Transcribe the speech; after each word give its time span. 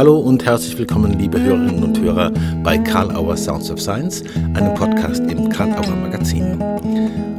Hallo 0.00 0.16
und 0.16 0.46
herzlich 0.46 0.78
willkommen, 0.78 1.18
liebe 1.18 1.38
Hörerinnen 1.38 1.84
und 1.84 2.00
Hörer, 2.00 2.32
bei 2.64 2.78
Karl 2.78 3.14
Auer 3.14 3.36
Sounds 3.36 3.70
of 3.70 3.82
Science, 3.82 4.24
einem 4.54 4.72
Podcast 4.72 5.20
im 5.30 5.50
Karl 5.50 5.74
Auer 5.74 5.94
Magazin. 5.94 6.58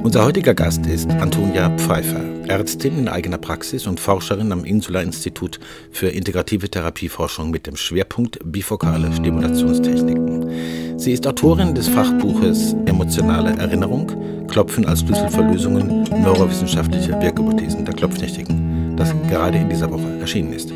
Unser 0.03 0.23
heutiger 0.25 0.53
Gast 0.53 0.85
ist 0.85 1.09
Antonia 1.09 1.75
Pfeiffer, 1.77 2.21
Ärztin 2.47 2.99
in 2.99 3.07
eigener 3.07 3.39
Praxis 3.39 3.87
und 3.87 3.99
Forscherin 3.99 4.51
am 4.51 4.63
Insula 4.63 5.01
Institut 5.01 5.59
für 5.89 6.09
integrative 6.09 6.69
Therapieforschung 6.69 7.49
mit 7.49 7.65
dem 7.65 7.77
Schwerpunkt 7.77 8.37
bifokale 8.45 9.11
Stimulationstechniken. 9.11 10.99
Sie 10.99 11.13
ist 11.13 11.25
Autorin 11.25 11.73
des 11.73 11.87
Fachbuches 11.87 12.75
Emotionale 12.85 13.57
Erinnerung, 13.57 14.45
Klopfen 14.47 14.85
als 14.85 14.99
Schlüssel 14.99 15.29
für 15.29 15.41
Lösungen, 15.41 16.03
neurowissenschaftliche 16.21 17.19
Wirkhypothesen 17.19 17.85
der 17.85 17.95
Klopftechniken, 17.95 18.95
das 18.97 19.15
gerade 19.27 19.57
in 19.57 19.67
dieser 19.67 19.91
Woche 19.91 20.19
erschienen 20.19 20.53
ist. 20.53 20.71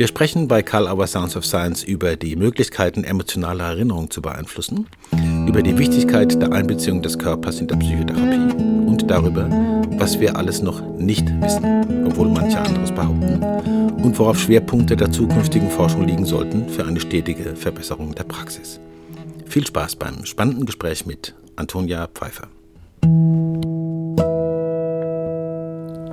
Wir 0.00 0.06
sprechen 0.06 0.48
bei 0.48 0.62
Karl 0.62 0.88
Auer 0.88 1.06
Sounds 1.06 1.36
of 1.36 1.44
Science 1.44 1.84
über 1.84 2.16
die 2.16 2.34
Möglichkeiten 2.34 3.04
emotionaler 3.04 3.64
Erinnerung 3.64 4.10
zu 4.10 4.22
beeinflussen, 4.22 4.86
über 5.46 5.62
die 5.62 5.76
Wichtigkeit 5.76 6.40
der 6.40 6.52
Einbeziehung 6.52 7.02
des 7.02 7.18
Körpers 7.18 7.60
in 7.60 7.68
der 7.68 7.76
Psychotherapie 7.76 8.54
und 8.86 9.10
darüber, 9.10 9.46
was 9.98 10.18
wir 10.18 10.36
alles 10.36 10.62
noch 10.62 10.80
nicht 10.96 11.26
wissen, 11.42 12.06
obwohl 12.06 12.28
manche 12.28 12.58
anderes 12.58 12.90
behaupten, 12.90 13.44
und 14.02 14.18
worauf 14.18 14.40
Schwerpunkte 14.40 14.96
der 14.96 15.12
zukünftigen 15.12 15.68
Forschung 15.68 16.06
liegen 16.06 16.24
sollten 16.24 16.70
für 16.70 16.86
eine 16.86 16.98
stetige 16.98 17.54
Verbesserung 17.54 18.14
der 18.14 18.24
Praxis. 18.24 18.80
Viel 19.44 19.66
Spaß 19.66 19.96
beim 19.96 20.24
spannenden 20.24 20.64
Gespräch 20.64 21.04
mit 21.04 21.34
Antonia 21.56 22.06
Pfeiffer. 22.06 22.48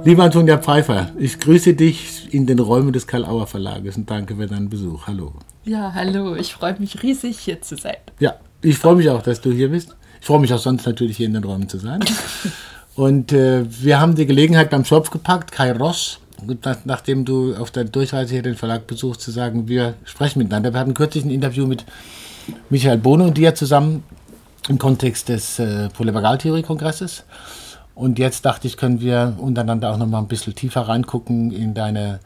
Lieber 0.07 0.23
Antonia 0.23 0.57
Pfeiffer, 0.57 1.09
ich 1.19 1.37
grüße 1.37 1.73
dich 1.73 2.33
in 2.33 2.45
den 2.45 2.59
Räumen 2.59 2.93
des 2.93 3.07
Karl-Auer 3.07 3.45
Verlages 3.45 3.97
und 3.97 4.09
danke 4.09 4.37
für 4.37 4.47
deinen 4.47 4.69
Besuch. 4.69 5.05
Hallo. 5.05 5.33
Ja, 5.65 5.91
hallo, 5.93 6.33
ich 6.33 6.53
freue 6.53 6.79
mich 6.79 7.03
riesig, 7.03 7.37
hier 7.39 7.61
zu 7.61 7.75
sein. 7.75 7.97
Ja, 8.17 8.35
ich 8.61 8.77
freue 8.77 8.95
mich 8.95 9.09
auch, 9.09 9.21
dass 9.21 9.41
du 9.41 9.51
hier 9.51 9.67
bist. 9.67 9.97
Ich 10.21 10.25
freue 10.25 10.39
mich 10.39 10.53
auch 10.53 10.59
sonst 10.59 10.85
natürlich, 10.85 11.17
hier 11.17 11.25
in 11.25 11.33
den 11.33 11.43
Räumen 11.43 11.67
zu 11.67 11.77
sein. 11.77 12.05
und 12.95 13.33
äh, 13.33 13.65
wir 13.81 13.99
haben 13.99 14.15
die 14.15 14.25
Gelegenheit 14.25 14.69
beim 14.69 14.85
Schopf 14.85 15.09
gepackt, 15.09 15.51
Kai 15.51 15.73
Ross, 15.73 16.19
nach, 16.63 16.77
nachdem 16.85 17.25
du 17.25 17.53
auf 17.55 17.71
der 17.71 17.83
Durchreise 17.83 18.31
hier 18.31 18.43
den 18.43 18.55
Verlag 18.55 18.87
besuchst, 18.87 19.19
zu 19.19 19.31
sagen, 19.31 19.67
wir 19.67 19.95
sprechen 20.05 20.39
miteinander. 20.39 20.71
Wir 20.71 20.79
hatten 20.79 20.93
kürzlich 20.93 21.25
ein 21.25 21.31
Interview 21.31 21.67
mit 21.67 21.83
Michael 22.69 22.99
Bohne 22.99 23.25
und 23.25 23.37
dir 23.37 23.55
zusammen 23.55 24.05
im 24.69 24.77
Kontext 24.77 25.27
des 25.27 25.59
äh, 25.59 25.89
Polyvagaltheorie-Kongresses. 25.89 27.25
Und 27.97 28.19
jetzt 28.19 28.45
dachte 28.45 28.67
ich, 28.67 28.77
können 28.77 29.01
wir 29.01 29.33
untereinander 29.39 29.91
auch 29.91 29.97
noch 29.97 30.05
mal 30.05 30.19
ein 30.19 30.27
bisschen 30.27 30.53
tiefer 30.53 30.81
reingucken 30.81 31.51
in 31.51 31.73
deine 31.73 32.19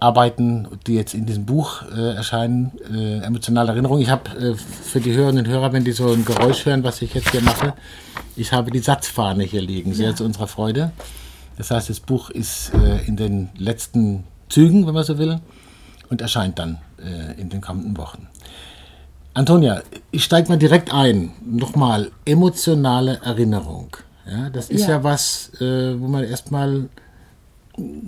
Arbeiten, 0.00 0.68
die 0.86 0.96
jetzt 0.96 1.14
in 1.14 1.24
diesem 1.24 1.46
Buch 1.46 1.82
äh, 1.96 2.14
erscheinen, 2.14 2.72
äh, 2.94 3.20
emotionale 3.24 3.70
Erinnerung. 3.70 4.00
Ich 4.00 4.10
habe 4.10 4.30
äh, 4.38 4.54
für 4.54 5.00
die 5.00 5.14
Hörerinnen 5.14 5.46
und 5.46 5.50
Hörer, 5.50 5.72
wenn 5.72 5.82
die 5.82 5.92
so 5.92 6.12
ein 6.12 6.26
Geräusch 6.26 6.66
hören, 6.66 6.84
was 6.84 7.00
ich 7.00 7.14
jetzt 7.14 7.30
hier 7.30 7.40
mache, 7.40 7.72
ich 8.36 8.52
habe 8.52 8.70
die 8.70 8.80
Satzfahne 8.80 9.44
hier 9.44 9.62
liegen, 9.62 9.94
sehr 9.94 10.10
ja. 10.10 10.14
zu 10.14 10.24
unserer 10.24 10.46
Freude. 10.46 10.92
Das 11.56 11.70
heißt, 11.70 11.88
das 11.88 12.00
Buch 12.00 12.28
ist 12.28 12.72
äh, 12.74 13.06
in 13.06 13.16
den 13.16 13.48
letzten 13.56 14.24
Zügen, 14.50 14.86
wenn 14.86 14.92
man 14.92 15.04
so 15.04 15.16
will, 15.16 15.40
und 16.10 16.20
erscheint 16.20 16.58
dann 16.58 16.78
äh, 16.98 17.40
in 17.40 17.48
den 17.48 17.62
kommenden 17.62 17.96
Wochen. 17.96 18.28
Antonia, 19.32 19.80
ich 20.10 20.22
steige 20.22 20.50
mal 20.50 20.58
direkt 20.58 20.92
ein. 20.92 21.32
Nochmal, 21.46 22.10
emotionale 22.26 23.20
Erinnerung. 23.24 23.96
Ja, 24.30 24.50
das 24.50 24.70
ist 24.70 24.82
ja, 24.82 24.90
ja 24.90 25.04
was, 25.04 25.52
äh, 25.60 25.98
wo 25.98 26.06
man 26.06 26.24
erstmal, 26.24 26.88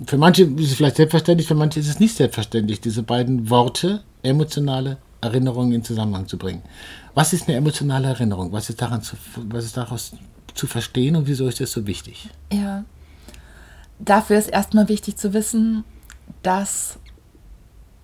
für 0.05 0.17
manche 0.17 0.43
ist 0.43 0.71
es 0.71 0.73
vielleicht 0.75 0.97
selbstverständlich, 0.97 1.47
für 1.47 1.55
manche 1.55 1.79
ist 1.79 1.87
es 1.87 1.99
nicht 1.99 2.15
selbstverständlich, 2.15 2.81
diese 2.81 3.03
beiden 3.03 3.49
Worte, 3.49 4.03
emotionale 4.21 4.97
Erinnerung 5.21 5.71
in 5.71 5.83
Zusammenhang 5.83 6.27
zu 6.27 6.37
bringen. 6.37 6.61
Was 7.13 7.33
ist 7.33 7.47
eine 7.47 7.57
emotionale 7.57 8.07
Erinnerung? 8.07 8.51
Was 8.51 8.69
ist, 8.69 8.81
daran 8.81 9.01
zu, 9.01 9.15
was 9.35 9.65
ist 9.65 9.77
daraus 9.77 10.13
zu 10.53 10.67
verstehen 10.67 11.15
und 11.15 11.27
wieso 11.27 11.47
ist 11.47 11.59
das 11.59 11.71
so 11.71 11.87
wichtig? 11.87 12.29
Ja, 12.51 12.83
dafür 13.99 14.37
ist 14.37 14.49
erstmal 14.49 14.89
wichtig 14.89 15.17
zu 15.17 15.33
wissen, 15.33 15.83
dass 16.43 16.99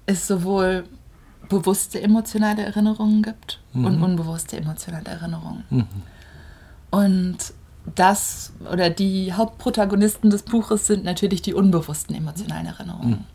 es 0.05 0.27
sowohl 0.27 0.85
bewusste 1.49 2.01
emotionale 2.01 2.63
Erinnerungen 2.63 3.21
gibt 3.21 3.59
mhm. 3.73 3.85
und 3.85 4.03
unbewusste 4.03 4.57
emotionale 4.57 5.05
Erinnerungen. 5.05 5.63
Mhm. 5.69 5.87
Und 6.91 7.37
das 7.95 8.53
oder 8.71 8.89
die 8.89 9.33
Hauptprotagonisten 9.33 10.29
des 10.29 10.43
Buches 10.43 10.87
sind 10.87 11.03
natürlich 11.03 11.41
die 11.41 11.53
unbewussten 11.53 12.15
emotionalen 12.15 12.65
Erinnerungen. 12.65 13.09
Mhm. 13.09 13.25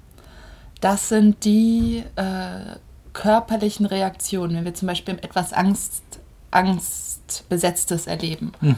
Das 0.80 1.08
sind 1.08 1.44
die 1.44 2.02
äh, 2.16 2.76
körperlichen 3.12 3.86
Reaktionen, 3.86 4.56
wenn 4.56 4.64
wir 4.64 4.74
zum 4.74 4.88
Beispiel 4.88 5.14
etwas 5.22 5.52
Angst, 5.52 6.02
Angstbesetztes 6.50 8.06
erleben. 8.06 8.52
Mhm. 8.60 8.76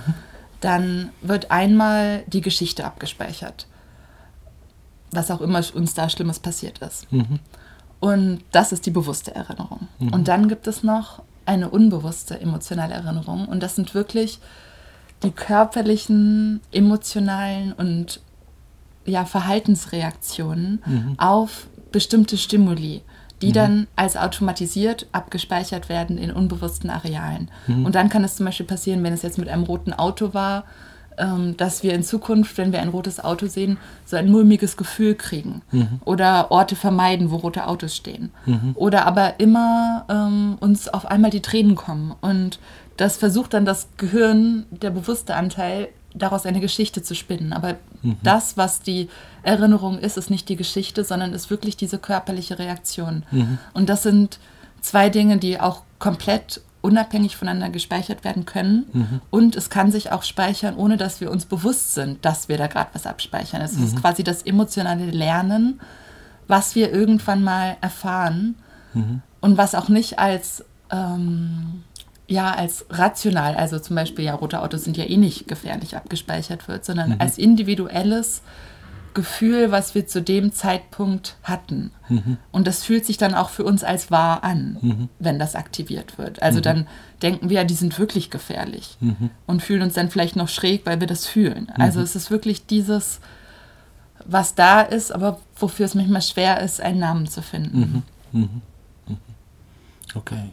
Dann 0.60 1.10
wird 1.22 1.50
einmal 1.50 2.24
die 2.26 2.40
Geschichte 2.40 2.84
abgespeichert, 2.84 3.66
was 5.10 5.30
auch 5.30 5.40
immer 5.40 5.62
uns 5.74 5.94
da 5.94 6.08
Schlimmes 6.08 6.38
passiert 6.38 6.78
ist. 6.78 7.10
Mhm. 7.12 7.40
Und 8.00 8.44
das 8.52 8.72
ist 8.72 8.86
die 8.86 8.90
bewusste 8.90 9.34
Erinnerung. 9.34 9.88
Mhm. 9.98 10.12
Und 10.12 10.28
dann 10.28 10.48
gibt 10.48 10.66
es 10.66 10.82
noch 10.82 11.22
eine 11.46 11.70
unbewusste 11.70 12.40
emotionale 12.40 12.94
Erinnerung. 12.94 13.46
Und 13.46 13.62
das 13.62 13.76
sind 13.76 13.94
wirklich 13.94 14.40
die 15.24 15.30
körperlichen, 15.30 16.60
emotionalen 16.72 17.72
und 17.72 18.20
ja, 19.06 19.24
Verhaltensreaktionen 19.24 20.82
mhm. 20.84 21.14
auf 21.18 21.66
bestimmte 21.92 22.36
Stimuli, 22.36 23.02
die 23.42 23.48
mhm. 23.48 23.52
dann 23.52 23.86
als 23.96 24.16
automatisiert 24.16 25.06
abgespeichert 25.12 25.88
werden 25.88 26.18
in 26.18 26.30
unbewussten 26.30 26.90
Arealen. 26.90 27.50
Mhm. 27.66 27.86
Und 27.86 27.94
dann 27.94 28.08
kann 28.08 28.24
es 28.24 28.36
zum 28.36 28.46
Beispiel 28.46 28.66
passieren, 28.66 29.02
wenn 29.02 29.12
es 29.12 29.22
jetzt 29.22 29.38
mit 29.38 29.48
einem 29.48 29.64
roten 29.64 29.92
Auto 29.92 30.34
war, 30.34 30.64
ähm, 31.18 31.56
dass 31.56 31.82
wir 31.82 31.94
in 31.94 32.02
Zukunft, 32.02 32.58
wenn 32.58 32.72
wir 32.72 32.80
ein 32.80 32.88
rotes 32.88 33.22
Auto 33.22 33.46
sehen, 33.46 33.78
so 34.04 34.16
ein 34.16 34.30
mulmiges 34.30 34.76
Gefühl 34.76 35.14
kriegen. 35.14 35.62
Mhm. 35.70 36.00
Oder 36.04 36.50
Orte 36.50 36.76
vermeiden, 36.76 37.30
wo 37.30 37.36
rote 37.36 37.66
Autos 37.66 37.94
stehen. 37.94 38.30
Mhm. 38.46 38.72
Oder 38.74 39.06
aber 39.06 39.38
immer 39.38 40.04
ähm, 40.08 40.56
uns 40.60 40.88
auf 40.88 41.06
einmal 41.06 41.30
die 41.30 41.42
Tränen 41.42 41.76
kommen. 41.76 42.14
Und 42.20 42.58
das 42.96 43.16
versucht 43.16 43.54
dann 43.54 43.64
das 43.64 43.88
Gehirn, 43.96 44.66
der 44.70 44.90
bewusste 44.90 45.34
Anteil, 45.34 45.88
daraus 46.14 46.46
eine 46.46 46.60
Geschichte 46.60 47.02
zu 47.02 47.14
spinnen. 47.14 47.52
Aber 47.52 47.74
mhm. 48.02 48.16
das, 48.22 48.56
was 48.56 48.80
die 48.80 49.08
Erinnerung 49.42 49.98
ist, 49.98 50.16
ist 50.16 50.30
nicht 50.30 50.48
die 50.48 50.56
Geschichte, 50.56 51.04
sondern 51.04 51.32
ist 51.32 51.50
wirklich 51.50 51.76
diese 51.76 51.98
körperliche 51.98 52.58
Reaktion. 52.58 53.24
Mhm. 53.30 53.58
Und 53.72 53.88
das 53.88 54.04
sind 54.04 54.38
zwei 54.80 55.10
Dinge, 55.10 55.38
die 55.38 55.60
auch 55.60 55.82
komplett 55.98 56.60
unabhängig 56.82 57.36
voneinander 57.36 57.70
gespeichert 57.70 58.24
werden 58.24 58.44
können. 58.44 58.86
Mhm. 58.92 59.20
Und 59.30 59.56
es 59.56 59.70
kann 59.70 59.90
sich 59.90 60.12
auch 60.12 60.22
speichern, 60.22 60.76
ohne 60.76 60.96
dass 60.98 61.20
wir 61.20 61.30
uns 61.30 61.46
bewusst 61.46 61.94
sind, 61.94 62.24
dass 62.24 62.48
wir 62.48 62.58
da 62.58 62.66
gerade 62.66 62.90
was 62.92 63.06
abspeichern. 63.06 63.62
Es 63.62 63.72
ist 63.72 63.94
mhm. 63.94 64.00
quasi 64.02 64.22
das 64.22 64.42
emotionale 64.42 65.06
Lernen, 65.06 65.80
was 66.46 66.74
wir 66.74 66.92
irgendwann 66.92 67.42
mal 67.42 67.78
erfahren 67.80 68.56
mhm. 68.92 69.22
und 69.40 69.56
was 69.56 69.74
auch 69.74 69.88
nicht 69.88 70.18
als 70.18 70.62
ähm, 70.90 71.84
ja 72.26 72.52
als 72.52 72.86
rational, 72.90 73.54
also 73.56 73.78
zum 73.78 73.96
Beispiel, 73.96 74.24
ja, 74.24 74.34
rote 74.34 74.62
Autos 74.62 74.84
sind 74.84 74.96
ja 74.96 75.04
eh 75.04 75.16
nicht 75.16 75.46
gefährlich 75.46 75.96
abgespeichert 75.96 76.68
wird, 76.68 76.84
sondern 76.84 77.10
mhm. 77.10 77.20
als 77.20 77.38
individuelles 77.38 78.42
Gefühl, 79.14 79.70
was 79.70 79.94
wir 79.94 80.06
zu 80.06 80.20
dem 80.20 80.52
Zeitpunkt 80.52 81.36
hatten. 81.44 81.92
Mhm. 82.08 82.36
Und 82.50 82.66
das 82.66 82.82
fühlt 82.82 83.06
sich 83.06 83.16
dann 83.16 83.34
auch 83.34 83.48
für 83.48 83.64
uns 83.64 83.84
als 83.84 84.10
wahr 84.10 84.42
an, 84.42 84.78
mhm. 84.80 85.08
wenn 85.20 85.38
das 85.38 85.54
aktiviert 85.54 86.18
wird. 86.18 86.42
Also 86.42 86.58
mhm. 86.58 86.62
dann 86.62 86.86
denken 87.22 87.48
wir, 87.48 87.58
ja, 87.58 87.64
die 87.64 87.74
sind 87.74 87.96
wirklich 87.98 88.30
gefährlich 88.30 88.96
mhm. 89.00 89.30
und 89.46 89.62
fühlen 89.62 89.82
uns 89.82 89.94
dann 89.94 90.10
vielleicht 90.10 90.34
noch 90.34 90.48
schräg, 90.48 90.84
weil 90.84 90.98
wir 90.98 91.06
das 91.06 91.26
fühlen. 91.26 91.70
Also 91.78 92.00
mhm. 92.00 92.04
es 92.04 92.16
ist 92.16 92.30
wirklich 92.30 92.66
dieses, 92.66 93.20
was 94.24 94.56
da 94.56 94.80
ist, 94.80 95.12
aber 95.12 95.38
wofür 95.56 95.86
es 95.86 95.94
manchmal 95.94 96.22
schwer 96.22 96.60
ist, 96.60 96.80
einen 96.80 96.98
Namen 96.98 97.28
zu 97.28 97.40
finden. 97.40 98.02
Okay. 100.14 100.50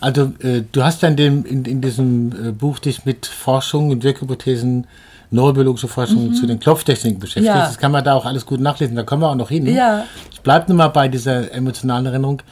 Also 0.00 0.32
äh, 0.40 0.62
du 0.70 0.82
hast 0.82 1.02
dann 1.02 1.16
dem, 1.16 1.44
in, 1.44 1.64
in 1.64 1.80
diesem 1.80 2.48
äh, 2.48 2.52
Buch 2.52 2.78
dich 2.78 3.04
mit 3.04 3.26
Forschung 3.26 3.90
und 3.90 4.04
Wirkhypothesen, 4.04 4.86
neurobiologische 5.30 5.88
Forschung 5.88 6.28
mhm. 6.28 6.34
zu 6.34 6.46
den 6.46 6.60
Klopftechniken 6.60 7.18
beschäftigt. 7.18 7.54
Ja. 7.54 7.66
Das 7.66 7.78
kann 7.78 7.92
man 7.92 8.04
da 8.04 8.14
auch 8.14 8.24
alles 8.24 8.46
gut 8.46 8.60
nachlesen, 8.60 8.96
da 8.96 9.02
kommen 9.02 9.22
wir 9.22 9.30
auch 9.30 9.34
noch 9.34 9.48
hin. 9.48 9.66
Ja. 9.66 10.04
Ich 10.32 10.40
bleibe 10.40 10.66
nur 10.68 10.76
mal 10.78 10.88
bei 10.88 11.08
dieser 11.08 11.52
emotionalen 11.52 12.06
Erinnerung. 12.06 12.42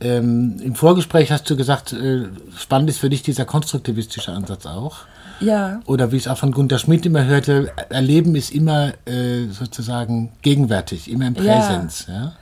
Ähm, 0.00 0.56
Im 0.62 0.74
Vorgespräch 0.74 1.30
hast 1.30 1.48
du 1.50 1.56
gesagt, 1.56 1.92
äh, 1.92 2.24
spannend 2.56 2.88
ist 2.88 2.98
für 2.98 3.10
dich 3.10 3.22
dieser 3.22 3.44
konstruktivistische 3.44 4.32
Ansatz 4.32 4.64
auch. 4.64 5.00
Ja. 5.40 5.80
Oder 5.86 6.12
wie 6.12 6.16
ich 6.16 6.26
es 6.26 6.28
auch 6.28 6.38
von 6.38 6.52
Gunther 6.52 6.78
Schmidt 6.78 7.04
immer 7.06 7.24
hörte, 7.24 7.72
Erleben 7.88 8.34
ist 8.34 8.50
immer 8.50 8.92
äh, 9.06 9.46
sozusagen 9.50 10.32
gegenwärtig, 10.42 11.10
immer 11.10 11.26
im 11.26 11.34
Präsens. 11.34 12.06
Ja. 12.08 12.14
ja? 12.14 12.32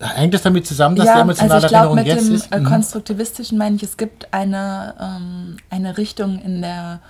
Hängt 0.00 0.32
das 0.34 0.42
damit 0.42 0.66
zusammen, 0.66 0.96
dass 0.96 1.06
ja, 1.06 1.14
die 1.16 1.20
emotionale 1.20 1.54
also 1.54 1.66
ich 1.66 1.70
glaub, 1.70 1.84
Erinnerung 1.84 2.06
jetzt 2.06 2.28
dem, 2.28 2.34
ist? 2.34 2.52
Äh, 2.52 2.60
mhm. 2.60 2.64
konstruktivistischen 2.64 3.58
meine 3.58 3.76
ich, 3.76 3.82
es 3.82 3.96
gibt 3.96 4.32
eine, 4.32 4.94
ähm, 4.98 5.56
eine 5.68 5.98
Richtung 5.98 6.38
in 6.38 6.62
der, 6.62 7.00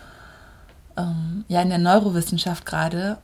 ähm, 0.96 1.44
ja, 1.48 1.62
in 1.62 1.68
der 1.68 1.78
Neurowissenschaft 1.78 2.66
gerade, 2.66 3.18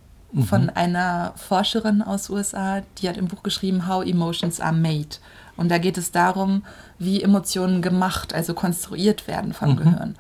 von 0.45 0.71
einer 0.71 1.33
Forscherin 1.37 2.03
aus 2.03 2.29
USA, 2.29 2.83
die 2.99 3.09
hat 3.09 3.17
im 3.17 3.29
Buch 3.29 3.43
geschrieben, 3.43 3.89
How 3.89 4.05
Emotions 4.05 4.61
Are 4.61 4.75
Made. 4.75 5.17
Und 5.57 5.71
da 5.71 5.79
geht 5.79 5.97
es 5.97 6.13
darum, 6.13 6.65
wie 6.99 7.23
Emotionen 7.23 7.81
gemacht, 7.81 8.35
also 8.35 8.53
konstruiert 8.53 9.27
werden 9.29 9.55
vom 9.55 9.77
Gehirn. 9.77 10.17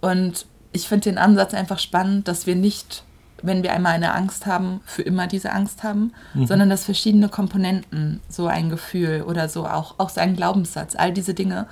Und 0.00 0.46
ich 0.72 0.88
finde 0.88 1.10
den 1.10 1.18
Ansatz 1.18 1.54
einfach 1.54 1.78
spannend, 1.78 2.26
dass 2.26 2.46
wir 2.46 2.56
nicht, 2.56 3.04
wenn 3.44 3.62
wir 3.62 3.72
einmal 3.72 3.92
eine 3.92 4.14
Angst 4.14 4.46
haben, 4.46 4.80
für 4.86 5.02
immer 5.02 5.26
diese 5.26 5.52
Angst 5.52 5.82
haben, 5.82 6.12
sondern 6.46 6.70
dass 6.70 6.84
verschiedene 6.84 7.28
Komponenten, 7.28 8.20
so 8.28 8.46
ein 8.46 8.70
Gefühl 8.70 9.22
oder 9.22 9.48
so 9.48 9.66
auch, 9.66 9.94
auch 9.98 10.08
so 10.08 10.20
ein 10.20 10.34
Glaubenssatz, 10.34 10.96
all 10.96 11.12
diese 11.12 11.34
Dinge, 11.34 11.66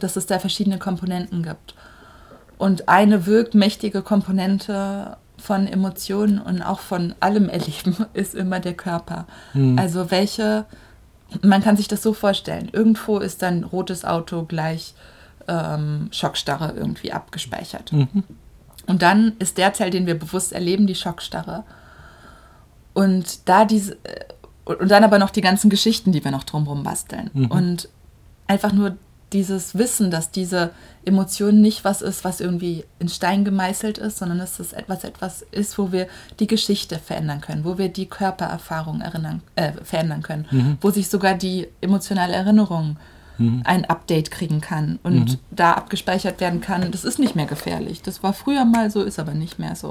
dass 0.00 0.16
es 0.16 0.26
da 0.26 0.38
verschiedene 0.38 0.78
Komponenten 0.78 1.42
gibt. 1.42 1.74
Und 2.56 2.88
eine 2.88 3.26
wirkmächtige 3.26 4.02
Komponente 4.02 5.16
von 5.36 5.66
Emotionen 5.66 6.38
und 6.38 6.62
auch 6.62 6.80
von 6.80 7.14
allem 7.20 7.48
Erleben 7.48 7.96
ist 8.14 8.34
immer 8.34 8.60
der 8.60 8.74
Körper. 8.74 9.26
Also 9.76 10.10
welche, 10.10 10.66
man 11.42 11.62
kann 11.62 11.76
sich 11.76 11.88
das 11.88 12.02
so 12.02 12.12
vorstellen, 12.12 12.68
irgendwo 12.72 13.18
ist 13.18 13.42
dann 13.42 13.64
rotes 13.64 14.04
Auto 14.04 14.44
gleich 14.44 14.94
ähm, 15.48 16.08
Schockstarre 16.12 16.74
irgendwie 16.76 17.12
abgespeichert. 17.12 17.92
Und 18.88 19.02
dann 19.02 19.34
ist 19.38 19.58
der 19.58 19.72
Teil, 19.72 19.90
den 19.90 20.06
wir 20.06 20.18
bewusst 20.18 20.52
erleben, 20.52 20.86
die 20.86 20.94
Schockstarre. 20.94 21.64
Und 22.94 23.48
da 23.48 23.64
diese, 23.64 23.92
äh, 24.02 24.24
und 24.64 24.90
dann 24.90 25.04
aber 25.04 25.18
noch 25.18 25.30
die 25.30 25.40
ganzen 25.40 25.70
Geschichten, 25.70 26.10
die 26.10 26.24
wir 26.24 26.30
noch 26.30 26.44
drumherum 26.44 26.82
basteln. 26.82 27.30
Und 27.50 27.88
einfach 28.46 28.72
nur 28.72 28.96
dieses 29.32 29.76
Wissen, 29.76 30.10
dass 30.10 30.30
diese 30.30 30.70
Emotion 31.04 31.60
nicht 31.60 31.84
was 31.84 32.02
ist, 32.02 32.24
was 32.24 32.40
irgendwie 32.40 32.84
in 32.98 33.08
Stein 33.08 33.44
gemeißelt 33.44 33.98
ist, 33.98 34.18
sondern 34.18 34.38
dass 34.38 34.58
es 34.58 34.72
etwas, 34.72 35.04
etwas 35.04 35.42
ist, 35.50 35.78
wo 35.78 35.92
wir 35.92 36.06
die 36.40 36.46
Geschichte 36.46 36.98
verändern 36.98 37.40
können, 37.40 37.64
wo 37.64 37.76
wir 37.78 37.88
die 37.90 38.06
Körpererfahrung 38.06 39.00
erinnern, 39.00 39.42
äh, 39.54 39.72
verändern 39.84 40.22
können, 40.22 40.78
wo 40.80 40.90
sich 40.90 41.08
sogar 41.08 41.34
die 41.34 41.68
emotionale 41.80 42.32
Erinnerung 42.34 42.96
ein 43.64 43.84
Update 43.84 44.30
kriegen 44.30 44.60
kann 44.60 44.98
und 45.04 45.38
da 45.50 45.72
abgespeichert 45.74 46.40
werden 46.40 46.60
kann. 46.60 46.90
Das 46.90 47.04
ist 47.04 47.18
nicht 47.20 47.36
mehr 47.36 47.46
gefährlich. 47.46 48.02
Das 48.02 48.22
war 48.22 48.32
früher 48.32 48.64
mal 48.64 48.90
so, 48.90 49.02
ist 49.02 49.18
aber 49.20 49.34
nicht 49.34 49.58
mehr 49.58 49.76
so. 49.76 49.90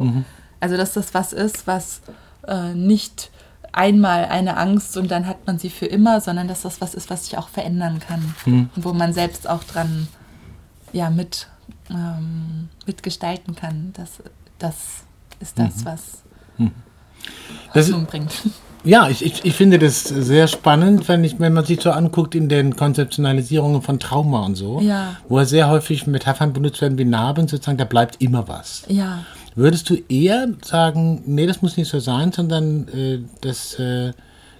Also 0.60 0.76
dass 0.76 0.94
das 0.94 1.14
was 1.14 1.32
ist, 1.34 1.66
was 1.68 2.02
äh, 2.48 2.74
nicht 2.74 3.32
einmal 3.72 4.26
eine 4.26 4.58
Angst 4.58 4.98
und 4.98 5.12
dann 5.12 5.28
hat 5.28 5.46
man 5.48 5.60
sie 5.60 5.70
für 5.70 5.86
immer, 5.86 6.20
sondern 6.20 6.48
dass 6.48 6.64
das 6.64 6.82
was 6.82 6.94
ist, 6.96 7.10
was 7.10 7.26
sich 7.26 7.38
auch 7.38 7.48
verändern 7.50 8.00
kann 8.00 8.36
und 8.76 8.84
wo 8.84 8.92
man 8.94 9.14
selbst 9.14 9.48
auch 9.50 9.64
dran 9.64 10.08
ja, 10.94 11.10
mit, 11.10 11.48
ähm, 11.90 12.70
mitgestalten 12.86 13.56
kann. 13.56 13.92
Das, 13.96 14.12
das 14.60 14.76
ist 15.40 15.58
das, 15.60 15.86
was 15.86 16.24
Das 17.74 17.86
ist- 17.88 17.94
Hoffnung 17.94 18.08
bringt. 18.08 18.32
Ja, 18.88 19.10
ich, 19.10 19.24
ich, 19.25 19.44
ich 19.45 19.54
finde 19.54 19.80
das 19.80 20.04
sehr 20.06 20.48
spannend, 20.48 21.07
wenn, 21.10 21.24
ich, 21.24 21.39
wenn 21.39 21.54
man 21.54 21.66
sich 21.66 21.81
so 21.81 21.92
anguckt 21.92 22.36
in 22.36 22.48
den 22.50 22.75
Konzeptionalisierungen 22.75 23.81
von 23.81 24.00
Trauma 24.00 24.45
und 24.45 24.56
so, 24.56 24.80
Ja. 24.81 25.18
wo 25.28 25.44
sehr 25.44 25.69
häufig 25.69 26.07
Metaphern 26.07 26.54
benutzt 26.54 26.81
werden 26.81 26.98
wie 26.98 27.06
Narben, 27.06 27.48
sozusagen, 27.48 27.78
da 27.78 27.84
bleibt 27.86 28.22
immer 28.22 28.48
was. 28.48 28.84
Ja, 28.88 29.19
Würdest 29.56 29.89
du 29.89 29.95
eher 30.07 30.48
sagen, 30.63 31.24
nee, 31.25 31.48
das 31.48 31.63
muss 31.63 31.78
nicht 31.78 31.89
so 31.89 32.00
sein, 32.00 32.31
sondern 32.31 32.88
äh, 32.89 33.19
das 33.42 33.74
äh, 33.80 34.13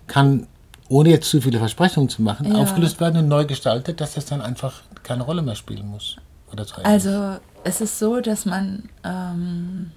kann, 0.07 0.47
ohne 0.89 1.09
jetzt 1.09 1.29
zu 1.29 1.39
viele 1.39 1.59
Versprechungen 1.59 2.09
zu 2.09 2.21
machen, 2.24 2.47
Ja. 2.51 2.56
aufgelöst 2.56 3.00
werden 3.00 3.18
und 3.18 3.27
neu 3.27 3.45
gestaltet, 3.45 4.01
dass 4.01 4.15
das 4.15 4.25
dann 4.25 4.41
einfach 4.41 4.81
keine 5.03 5.24
Rolle 5.24 5.41
mehr 5.44 5.56
spielen 5.56 5.88
muss? 5.88 6.18
Oder 6.51 6.65
also 6.83 7.35
es 7.63 7.81
ist 7.81 8.00
so, 8.00 8.21
dass 8.21 8.45
man, 8.45 8.89
ähm, 9.03 9.91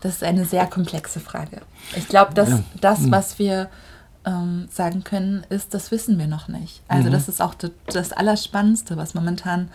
das 0.00 0.16
ist 0.16 0.24
eine 0.24 0.44
sehr 0.44 0.66
komplexe 0.66 1.20
Frage. 1.20 1.62
Ich 1.96 2.08
glaube, 2.08 2.34
dass 2.34 2.48
Ja. 2.50 2.62
das, 2.80 3.10
was 3.10 3.38
wir 3.38 3.68
ähm, 4.24 4.68
sagen 4.70 5.04
können, 5.04 5.44
ist, 5.50 5.72
das 5.74 5.90
wissen 5.90 6.18
wir 6.18 6.26
noch 6.26 6.48
nicht. 6.48 6.82
Also 6.88 7.10
das 7.10 7.28
ist 7.28 7.40
auch 7.40 7.54
das, 7.54 7.70
das 7.86 8.12
Allerspannendste, 8.12 8.96
was 8.96 9.14
momentan 9.14 9.68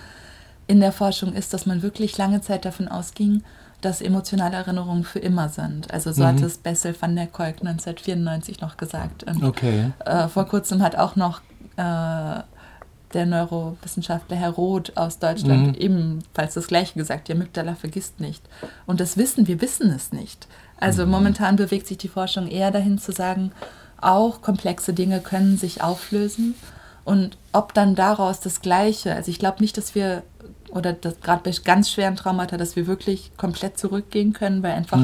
in 0.68 0.80
der 0.80 0.92
Forschung 0.92 1.34
ist, 1.34 1.54
dass 1.54 1.66
man 1.66 1.82
wirklich 1.82 2.18
lange 2.18 2.42
Zeit 2.42 2.66
davon 2.66 2.88
ausging, 2.88 3.44
dass 3.82 4.00
emotionale 4.02 4.56
Erinnerungen 4.58 5.04
für 5.04 5.20
immer 5.20 5.50
sind. 5.50 5.92
Also 5.92 6.12
so 6.12 6.26
hat 6.26 6.40
es 6.42 6.58
Bessel 6.60 6.96
van 7.00 7.16
der 7.16 7.28
Kolk 7.28 7.62
1994 7.62 8.62
noch 8.62 8.78
gesagt. 8.78 9.24
Und 9.24 9.44
Okay. 9.44 9.92
äh, 10.06 10.28
vor 10.28 10.46
kurzem 10.46 10.82
hat 10.84 10.96
auch 10.98 11.16
noch 11.16 11.42
äh, 11.78 12.40
der 13.14 13.26
Neurowissenschaftler 13.26 14.38
Herr 14.38 14.52
Roth 14.52 14.96
aus 14.98 15.20
Deutschland 15.20 15.78
ebenfalls 15.78 16.54
das 16.54 16.68
Gleiche 16.68 16.98
gesagt. 16.98 17.28
Die 17.28 17.34
Amygdala 17.34 17.76
vergisst 17.76 18.20
nicht. 18.20 18.44
Und 18.86 19.00
das 19.00 19.18
wissen, 19.18 19.48
wir 19.48 19.62
wissen 19.62 19.90
es 19.92 20.12
nicht. 20.12 20.48
Also 20.80 21.06
momentan 21.06 21.56
bewegt 21.56 21.88
sich 21.88 21.98
die 21.98 22.08
Forschung 22.08 22.48
eher 22.48 22.72
dahin 22.72 22.98
zu 22.98 23.12
sagen, 23.12 23.52
auch 24.00 24.42
komplexe 24.42 24.94
Dinge 24.94 25.20
können 25.20 25.58
sich 25.58 25.84
auflösen. 25.84 26.56
Und 27.04 27.38
ob 27.52 27.74
dann 27.74 27.96
daraus 27.96 28.40
das 28.40 28.62
Gleiche, 28.62 29.14
also 29.16 29.30
ich 29.30 29.40
glaube 29.40 29.62
nicht, 29.62 29.78
dass 29.78 29.96
wir, 29.96 30.24
oder 30.72 30.94
gerade 30.94 31.44
bei 31.44 31.52
ganz 31.64 31.90
schweren 31.90 32.16
Traumata, 32.16 32.58
dass 32.58 32.76
wir 32.76 32.88
wirklich 32.88 33.32
komplett 33.38 33.78
zurückgehen 33.78 34.34
können, 34.34 34.64
weil 34.64 34.74
einfach 34.74 35.00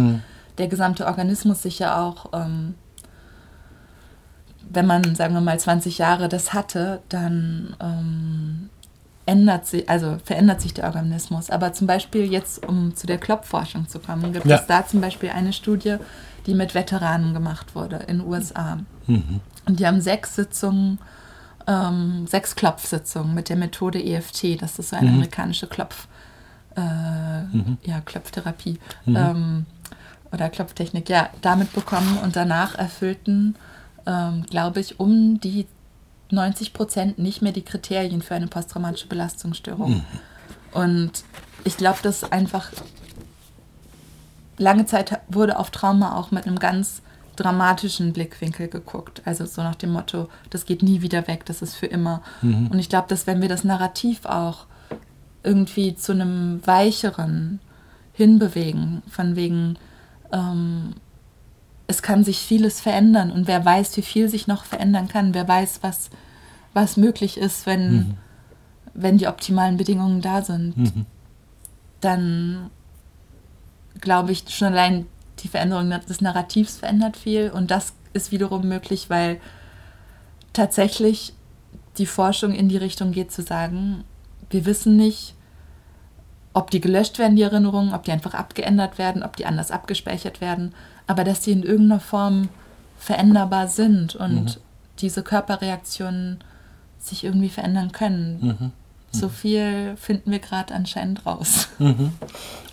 der 0.58 0.68
gesamte 0.68 1.06
Organismus 1.06 1.62
sich 1.62 1.80
ja 1.80 2.02
auch 2.02 2.32
ähm, 2.34 2.76
wenn 4.70 4.86
man, 4.86 5.16
sagen 5.16 5.34
wir 5.34 5.42
mal, 5.42 5.60
20 5.60 5.98
Jahre 5.98 6.30
das 6.30 6.54
hatte, 6.54 7.02
dann 7.10 7.76
ähm, 7.80 8.70
ändert 9.26 9.66
sich, 9.68 9.90
also 9.90 10.18
verändert 10.24 10.62
sich 10.62 10.74
der 10.74 10.86
Organismus. 10.86 11.50
Aber 11.50 11.74
zum 11.74 11.88
Beispiel 11.88 12.32
jetzt, 12.32 12.66
um 12.66 12.96
zu 12.96 13.08
der 13.08 13.18
Klopfforschung 13.18 13.88
zu 13.88 14.00
kommen, 14.00 14.34
gibt 14.34 14.46
Ja. 14.46 14.58
es 14.58 14.68
da 14.68 14.86
zum 14.88 15.02
Beispiel 15.02 15.30
eine 15.30 15.54
Studie, 15.54 15.98
die 16.46 16.54
mit 16.54 16.74
Veteranen 16.76 17.34
gemacht 17.34 17.76
wurde 17.76 17.98
in 18.08 18.20
den 18.20 18.28
USA. 18.28 18.80
Und 19.08 19.80
die 19.80 19.86
haben 19.86 20.00
sechs 20.02 20.36
Sitzungen, 20.36 21.00
ähm, 21.68 22.26
sechs 22.28 22.56
Klopfsitzungen 22.56 23.34
mit 23.34 23.50
der 23.50 23.58
Methode 23.58 24.02
EFT, 24.02 24.56
das 24.62 24.80
ist 24.80 24.90
so 24.92 24.96
eine 24.96 25.10
amerikanische 25.10 25.68
Klopf, 25.68 26.08
äh, 26.76 26.82
ja, 26.82 28.00
Klopftherapie 28.06 28.80
ähm, 29.08 29.66
oder 30.32 30.50
Klopftechnik, 30.50 31.10
ja, 31.10 31.30
damit 31.42 31.74
bekommen 31.74 32.18
und 32.24 32.36
danach 32.36 32.76
erfüllten, 32.76 33.56
ähm, 34.08 34.46
glaube 34.50 34.80
ich, 34.80 35.00
um 35.00 35.40
die 35.40 35.68
90 36.32 36.74
Prozent 36.74 37.20
nicht 37.20 37.42
mehr 37.42 37.52
die 37.52 37.62
Kriterien 37.62 38.22
für 38.22 38.36
eine 38.36 38.48
posttraumatische 38.48 39.08
Belastungsstörung. 39.08 40.04
Und 40.72 41.12
ich 41.64 41.78
glaube, 41.78 42.00
dass 42.02 42.32
einfach 42.32 42.72
lange 44.58 44.86
Zeit 44.86 45.20
wurde 45.28 45.60
auf 45.60 45.70
Trauma 45.70 46.16
auch 46.18 46.32
mit 46.32 46.48
einem 46.48 46.60
ganz 46.60 47.02
dramatischen 47.36 48.14
Blickwinkel 48.14 48.68
geguckt. 48.68 49.22
Also 49.26 49.46
so 49.46 49.62
nach 49.62 49.76
dem 49.76 49.92
Motto, 49.92 50.28
das 50.50 50.66
geht 50.66 50.82
nie 50.82 51.02
wieder 51.02 51.28
weg, 51.28 51.46
das 51.46 51.62
ist 51.62 51.76
für 51.76 51.86
immer. 51.86 52.24
Und 52.72 52.80
ich 52.80 52.90
glaube, 52.90 53.08
dass 53.10 53.28
wenn 53.28 53.42
wir 53.42 53.50
das 53.50 53.64
Narrativ 53.64 54.26
auch 54.26 54.66
irgendwie 55.44 55.96
zu 55.96 56.14
einem 56.14 56.66
weicheren 56.66 57.60
hinbewegen, 58.14 59.04
von 59.08 59.36
wegen, 59.36 59.78
ähm, 60.34 60.96
es 61.88 62.02
kann 62.02 62.24
sich 62.24 62.40
vieles 62.40 62.82
verändern. 62.82 63.32
Und 63.32 63.48
wer 63.48 63.64
weiß, 63.64 63.96
wie 63.98 64.02
viel 64.02 64.30
sich 64.30 64.48
noch 64.48 64.66
verändern 64.66 65.08
kann, 65.08 65.34
wer 65.34 65.48
weiß, 65.48 65.80
was, 65.82 66.10
was 66.74 66.98
möglich 66.98 67.38
ist, 67.38 67.66
wenn, 67.66 68.18
wenn 68.94 69.18
die 69.18 69.28
optimalen 69.28 69.78
Bedingungen 69.78 70.22
da 70.22 70.44
sind, 70.44 70.76
dann 72.02 72.70
glaube 74.02 74.32
ich 74.34 74.44
schon 74.50 74.68
allein 74.68 75.06
die 75.40 75.48
Veränderung 75.48 75.90
des 75.90 76.22
Narrativs 76.22 76.78
verändert 76.78 77.16
viel. 77.16 77.50
Und 77.52 77.72
das 77.72 77.94
ist 78.14 78.32
wiederum 78.32 78.68
möglich, 78.68 79.10
weil 79.10 79.40
tatsächlich 80.52 81.34
die 81.98 82.06
Forschung 82.06 82.54
in 82.54 82.70
die 82.70 82.78
Richtung 82.78 83.12
geht 83.12 83.32
zu 83.32 83.42
sagen, 83.42 84.04
wir 84.50 84.66
wissen 84.66 84.98
nicht, 84.98 85.36
ob 86.58 86.72
die 86.72 86.82
gelöscht 86.82 87.20
werden, 87.20 87.36
die 87.36 87.44
Erinnerungen, 87.44 87.94
ob 87.94 88.04
die 88.04 88.12
einfach 88.12 88.34
abgeändert 88.34 88.98
werden, 88.98 89.22
ob 89.22 89.36
die 89.36 89.46
anders 89.46 89.70
abgespeichert 89.70 90.42
werden, 90.42 90.74
aber 91.06 91.24
dass 91.24 91.42
die 91.42 91.52
in 91.52 91.62
irgendeiner 91.62 92.00
Form 92.00 92.50
veränderbar 92.98 93.68
sind 93.68 94.16
und 94.16 94.60
diese 94.98 95.22
Körperreaktionen 95.22 96.40
sich 97.00 97.24
irgendwie 97.24 97.50
verändern 97.50 97.92
können. 97.92 98.72
So 99.12 99.30
viel 99.30 99.96
finden 99.98 100.32
wir 100.32 100.40
gerade 100.40 100.74
anscheinend 100.74 101.28
raus. 101.28 101.70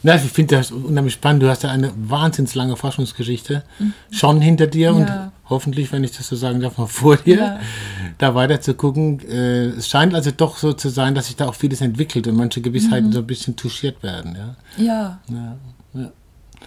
Ja, 0.03 0.15
ich 0.15 0.23
finde 0.23 0.57
das 0.57 0.71
unheimlich 0.71 1.15
spannend. 1.15 1.43
Du 1.43 1.51
hast 1.51 1.63
ja 1.63 1.71
eine 1.71 1.93
wahnsinnig 1.95 2.55
lange 2.55 2.77
Forschungsgeschichte 2.77 3.65
schon 4.11 4.41
hinter 4.41 4.67
dir 4.67 4.95
und 4.95 5.07
Ja. 5.07 5.31
Hoffentlich, 5.49 5.93
wenn 5.93 6.05
ich 6.05 6.13
das 6.13 6.29
so 6.29 6.37
sagen 6.37 6.61
darf, 6.61 6.79
mal 6.79 6.87
vor 6.87 7.17
dir, 7.17 7.37
Ja. 7.37 7.61
da 8.19 8.35
weiter 8.35 8.61
zu 8.61 8.75
gucken. 8.75 9.21
Äh, 9.29 9.67
es 9.67 9.89
scheint 9.89 10.15
also 10.15 10.31
doch 10.31 10.57
so 10.57 10.73
zu 10.73 10.89
sein, 10.89 11.15
dass 11.15 11.27
sich 11.27 11.37
da 11.37 11.47
auch 11.49 11.55
vieles 11.55 11.81
entwickelt 11.81 12.27
und 12.27 12.37
manche 12.37 12.61
Gewissheiten 12.61 13.13
so 13.13 13.19
ein 13.21 13.27
bisschen 13.27 13.55
touchiert 13.57 14.03
werden. 14.03 14.37
Ja? 14.79 15.19
Ja, 15.27 15.57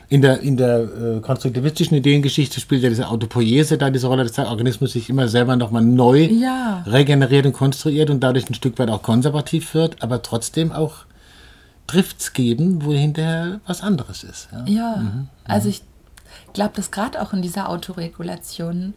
In 0.09 0.21
der, 0.21 0.39
in 0.41 0.57
der 0.57 0.79
äh, 0.79 1.19
konstruktivistischen 1.21 1.97
Ideengeschichte 1.97 2.61
spielt 2.61 2.83
ja 2.83 2.89
diese 2.89 3.09
Autopoiese 3.09 3.77
da 3.77 3.89
diese 3.89 4.07
Rolle, 4.07 4.23
dass 4.23 4.33
der 4.33 4.47
Organismus 4.47 4.93
sich 4.93 5.09
immer 5.09 5.27
selber 5.27 5.55
nochmal 5.55 5.83
neu 5.83 6.21
ja. 6.25 6.83
regeneriert 6.85 7.45
und 7.45 7.53
konstruiert 7.53 8.09
und 8.09 8.21
dadurch 8.21 8.49
ein 8.49 8.53
Stück 8.53 8.77
weit 8.79 8.89
auch 8.89 9.01
konservativ 9.01 9.73
wird, 9.73 10.01
aber 10.03 10.21
trotzdem 10.21 10.71
auch 10.71 11.05
Drifts 11.87 12.33
geben, 12.33 12.83
wo 12.85 12.93
hinterher 12.93 13.59
was 13.65 13.81
anderes 13.81 14.23
ist. 14.23 14.49
Ja? 14.51 14.65
Ja, 14.67 15.03
also 15.45 15.69
ich, 15.69 15.77
ich 15.77 15.86
glaube, 16.57 16.73
dass 16.75 16.91
gerade 16.91 17.21
auch 17.21 17.31
in 17.33 17.41
dieser 17.41 17.69
Autoregulation 17.69 18.93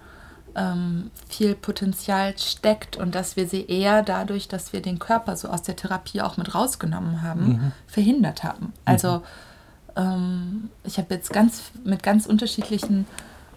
ähm, 0.56 1.10
viel 1.28 1.54
Potenzial 1.54 2.36
steckt 2.38 2.96
und 2.96 3.14
dass 3.14 3.36
wir 3.36 3.46
sie 3.46 3.66
eher 3.66 4.02
dadurch, 4.02 4.48
dass 4.48 4.72
wir 4.72 4.82
den 4.82 4.98
Körper 4.98 5.36
so 5.36 5.48
aus 5.48 5.62
der 5.62 5.76
Therapie 5.76 6.22
auch 6.22 6.36
mit 6.36 6.54
rausgenommen 6.54 7.22
haben, 7.22 7.46
Mhm. 7.46 7.72
verhindert 7.86 8.42
haben. 8.42 8.72
Also 8.84 9.22
ähm, 9.96 10.70
ich 10.84 10.98
habe 10.98 11.14
jetzt 11.14 11.32
ganz 11.32 11.70
mit 11.84 12.02
ganz 12.02 12.26
unterschiedlichen 12.26 13.06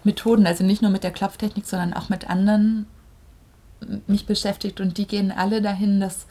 Methoden, 0.04 0.46
also 0.46 0.62
nicht 0.64 0.82
nur 0.82 0.90
mit 0.90 1.02
der 1.02 1.10
Klopftechnik, 1.10 1.66
sondern 1.66 1.94
auch 1.94 2.08
mit 2.10 2.28
anderen 2.30 2.86
mich 4.06 4.26
beschäftigt 4.26 4.80
und 4.80 4.96
die 4.98 5.06
gehen 5.06 5.32
alle 5.32 5.60
dahin, 5.62 5.98
dass 6.00 6.26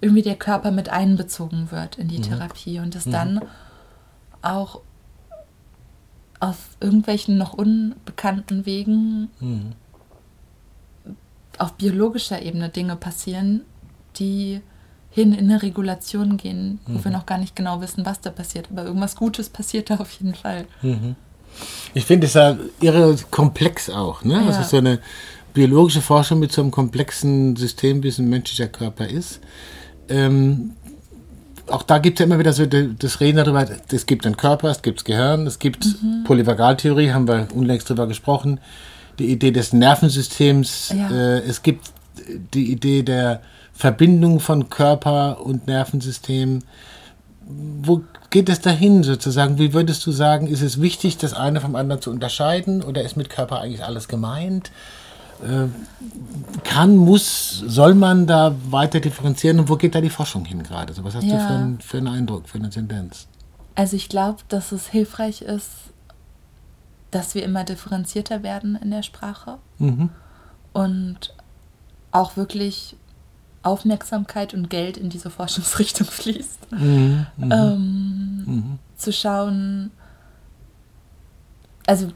irgendwie 0.00 0.22
der 0.22 0.36
Körper 0.36 0.70
mit 0.70 0.90
einbezogen 0.90 1.70
wird 1.70 1.96
in 1.98 2.08
die 2.08 2.20
Therapie 2.20 2.78
und 2.78 2.94
dass 2.94 3.04
dann 3.04 3.40
auch 4.42 4.80
auf 6.48 6.56
irgendwelchen 6.80 7.36
noch 7.38 7.54
unbekannten 7.54 8.66
Wegen 8.66 9.28
Mhm. 9.40 9.72
auf 11.58 11.74
biologischer 11.74 12.42
Ebene 12.42 12.68
Dinge 12.68 12.96
passieren, 12.96 13.62
die 14.16 14.60
hin 15.10 15.32
in 15.32 15.48
eine 15.50 15.62
Regulation 15.62 16.36
gehen, 16.36 16.80
wo 16.86 17.04
wir 17.04 17.12
noch 17.12 17.26
gar 17.26 17.38
nicht 17.38 17.54
genau 17.54 17.80
wissen, 17.80 18.04
was 18.04 18.20
da 18.20 18.30
passiert. 18.30 18.68
Aber 18.72 18.84
irgendwas 18.84 19.14
Gutes 19.14 19.48
passiert 19.48 19.88
da 19.90 19.96
auf 19.98 20.10
jeden 20.12 20.34
Fall. 20.34 20.66
Ich 21.94 22.04
finde 22.04 22.26
es 22.26 22.34
ja 22.34 22.56
irre 22.80 23.16
komplex 23.30 23.88
auch, 23.88 24.24
ne? 24.24 24.34
Ja. 24.34 24.46
Also 24.46 24.62
so 24.62 24.78
eine 24.78 24.98
biologische 25.52 26.00
Forschung 26.02 26.40
mit 26.40 26.50
so 26.50 26.62
einem 26.62 26.72
komplexen 26.72 27.54
System, 27.54 28.02
wie 28.02 28.08
es 28.08 28.18
ein 28.18 28.28
menschlicher 28.28 28.66
Körper 28.66 29.06
ist. 29.06 29.38
Ähm, 30.08 30.72
auch 31.68 31.82
da 31.82 31.98
gibt 31.98 32.18
es 32.18 32.20
ja 32.20 32.26
immer 32.26 32.38
wieder 32.38 32.52
so 32.52 32.66
das 32.66 33.20
Reden 33.20 33.36
darüber, 33.38 33.66
es 33.90 34.06
gibt 34.06 34.26
einen 34.26 34.36
Körper, 34.36 34.70
es 34.70 34.82
gibt 34.82 34.98
das 35.00 35.04
Gehirn, 35.04 35.46
es 35.46 35.58
gibt 35.58 35.86
Polyvagaltheorie, 36.24 37.12
haben 37.12 37.26
wir 37.28 37.48
unlängst 37.54 37.88
drüber 37.88 38.06
gesprochen, 38.06 38.60
die 39.18 39.30
Idee 39.30 39.50
des 39.50 39.72
Nervensystems, 39.72 40.92
Ja. 40.96 41.10
äh, 41.10 41.38
es 41.40 41.62
gibt 41.62 41.86
die 42.54 42.70
Idee 42.72 43.02
der 43.02 43.40
Verbindung 43.72 44.40
von 44.40 44.70
Körper 44.70 45.40
und 45.44 45.66
Nervensystem. 45.66 46.60
Wo 47.46 48.02
geht 48.30 48.48
es 48.48 48.60
dahin 48.60 49.02
sozusagen? 49.02 49.58
Wie 49.58 49.74
würdest 49.74 50.06
du 50.06 50.12
sagen, 50.12 50.46
ist 50.46 50.62
es 50.62 50.80
wichtig, 50.80 51.18
das 51.18 51.34
eine 51.34 51.60
vom 51.60 51.76
anderen 51.76 52.00
zu 52.00 52.10
unterscheiden 52.10 52.82
oder 52.82 53.02
ist 53.02 53.16
mit 53.16 53.30
Körper 53.30 53.60
eigentlich 53.60 53.84
alles 53.84 54.08
gemeint? 54.08 54.70
Äh, 55.44 55.68
kann, 56.64 56.96
muss, 56.96 57.58
soll 57.66 57.94
man 57.94 58.26
da 58.26 58.54
weiter 58.70 59.00
differenzieren 59.00 59.60
und 59.60 59.68
wo 59.68 59.76
geht 59.76 59.94
da 59.94 60.00
die 60.00 60.10
Forschung 60.10 60.44
hin 60.44 60.62
gerade? 60.62 60.88
Also 60.88 61.04
was 61.04 61.14
hast 61.14 61.24
du 61.24 61.30
Ja. 61.32 61.38
für, 61.46 61.52
einen- 61.54 61.80
für 61.80 61.98
einen 61.98 62.08
Eindruck, 62.08 62.48
für 62.48 62.58
eine 62.58 62.70
Tendenz? 62.70 63.26
Also 63.74 63.96
ich 63.96 64.08
glaube, 64.08 64.38
dass 64.48 64.72
es 64.72 64.86
hilfreich 64.88 65.42
ist, 65.42 65.68
dass 67.10 67.34
wir 67.34 67.44
immer 67.44 67.64
differenzierter 67.64 68.42
werden 68.42 68.76
in 68.76 68.90
der 68.90 69.02
Sprache 69.02 69.58
Mhm. 69.78 70.10
und 70.72 71.34
auch 72.10 72.36
wirklich 72.36 72.96
Aufmerksamkeit 73.62 74.54
und 74.54 74.68
Geld 74.70 74.96
in 74.96 75.10
diese 75.10 75.30
Forschungsrichtung 75.30 76.06
fließt. 76.10 76.72
Mhm. 76.72 77.26
Mhm. 77.36 77.52
Ähm, 77.52 78.44
Mhm. 78.46 78.78
zu 78.96 79.12
schauen, 79.12 79.90
also 81.86 82.08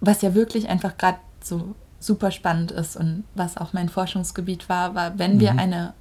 was 0.00 0.22
ja 0.22 0.34
wirklich 0.34 0.68
einfach 0.68 0.96
gerade 0.96 1.18
so 1.42 1.74
super 1.98 2.30
spannend 2.30 2.70
ist 2.72 2.96
und 2.96 3.24
was 3.34 3.56
auch 3.56 3.72
mein 3.72 3.88
Forschungsgebiet 3.88 4.68
war, 4.68 4.94
war, 4.94 5.18
wenn 5.18 5.38
wir 5.40 5.52
eine 5.58 5.92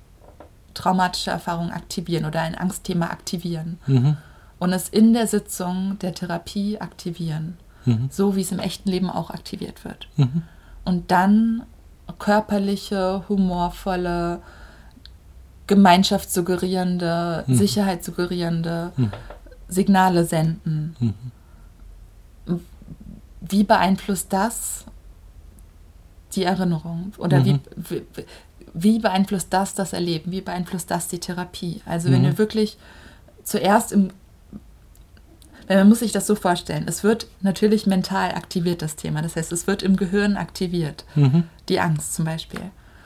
traumatische 0.73 1.31
Erfahrung 1.31 1.71
aktivieren 1.71 2.25
oder 2.25 2.41
ein 2.41 2.55
Angstthema 2.55 3.07
aktivieren 3.07 3.79
Mhm. 3.87 4.15
und 4.59 4.71
es 4.71 4.87
in 4.87 5.13
der 5.13 5.27
Sitzung 5.27 5.97
der 5.99 6.13
Therapie 6.13 6.79
aktivieren, 6.79 7.57
Mhm. 7.85 8.07
so 8.11 8.35
wie 8.35 8.41
es 8.41 8.51
im 8.51 8.59
echten 8.59 8.89
Leben 8.89 9.09
auch 9.09 9.29
aktiviert 9.29 9.83
wird. 9.83 10.07
Mhm. 10.15 10.43
Und 10.85 11.11
dann 11.11 11.63
körperliche, 12.17 13.23
humorvolle, 13.27 14.41
gemeinschaftssuggerierende, 15.67 17.43
Mhm. 17.47 17.55
Sicherheit 17.55 18.03
suggerierende 18.03 18.91
Mhm. 18.97 19.11
Signale 19.67 20.25
senden. 20.25 20.95
Mhm. 20.99 22.61
Wie 23.41 23.63
beeinflusst 23.63 24.33
das 24.33 24.85
die 26.35 26.43
Erinnerung? 26.43 27.13
Oder 27.17 27.39
Mhm. 27.39 27.59
wie, 27.75 28.01
wie, 28.15 28.25
wie 28.73 28.99
beeinflusst 28.99 29.47
das 29.51 29.73
das 29.75 29.93
Erleben? 29.93 30.31
Wie 30.31 30.41
beeinflusst 30.41 30.89
das 30.91 31.07
die 31.07 31.19
Therapie? 31.19 31.81
Also 31.85 32.11
wenn 32.11 32.21
Mhm. 32.21 32.25
wir 32.25 32.37
wirklich 32.37 32.77
zuerst 33.43 33.91
im 33.91 34.09
man 35.67 35.87
muss 35.87 35.99
sich 35.99 36.11
das 36.11 36.25
so 36.25 36.33
vorstellen. 36.33 36.85
Es 36.87 37.03
wird 37.03 37.27
natürlich 37.41 37.85
mental 37.85 38.31
aktiviert, 38.31 38.81
das 38.81 38.95
Thema. 38.95 39.21
Das 39.21 39.35
heißt, 39.35 39.51
es 39.51 39.67
wird 39.67 39.83
im 39.83 39.97
Gehirn 39.97 40.35
aktiviert. 40.35 41.05
Mhm. 41.13 41.43
Die 41.69 41.79
Angst 41.79 42.15
zum 42.15 42.25
Beispiel. 42.25 42.61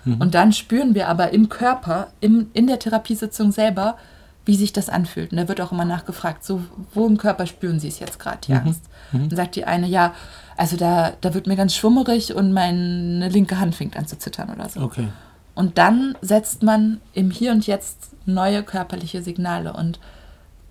Und 0.05 0.33
dann 0.33 0.51
spüren 0.53 0.95
wir 0.95 1.09
aber 1.09 1.31
im 1.33 1.49
Körper, 1.49 2.07
im, 2.21 2.49
in 2.53 2.67
der 2.67 2.79
Therapiesitzung 2.79 3.51
selber, 3.51 3.97
wie 4.45 4.55
sich 4.55 4.73
das 4.73 4.89
anfühlt. 4.89 5.31
Und 5.31 5.38
da 5.38 5.47
wird 5.47 5.62
auch 5.62 5.71
immer 5.71 5.85
nachgefragt, 5.85 6.43
so, 6.43 6.62
wo 6.93 7.07
im 7.07 7.17
Körper 7.17 7.45
spüren 7.45 7.79
Sie 7.79 7.88
es 7.88 8.00
jetzt 8.00 8.19
gerade, 8.19 8.39
die 8.45 8.53
Angst? 8.53 8.81
Dann 9.12 9.29
sagt 9.38 9.55
die 9.55 9.63
eine, 9.65 9.88
ja, 9.88 10.13
also 10.57 10.75
da, 10.75 11.13
da 11.21 11.33
wird 11.33 11.47
mir 11.47 11.55
ganz 11.55 11.75
schwummerig 11.75 12.33
und 12.35 12.51
meine 12.51 13.29
linke 13.29 13.59
Hand 13.59 13.75
fängt 13.75 13.95
an 13.95 14.05
zu 14.07 14.17
zittern 14.17 14.50
oder 14.50 14.67
so. 14.67 14.81
Okay. 14.81 15.07
Und 15.55 15.77
dann 15.77 16.17
setzt 16.21 16.63
man 16.63 17.00
im 17.13 17.29
Hier 17.31 17.51
und 17.51 17.67
Jetzt 17.67 18.09
neue 18.25 18.63
körperliche 18.63 19.21
Signale. 19.21 19.71
Und 19.73 20.00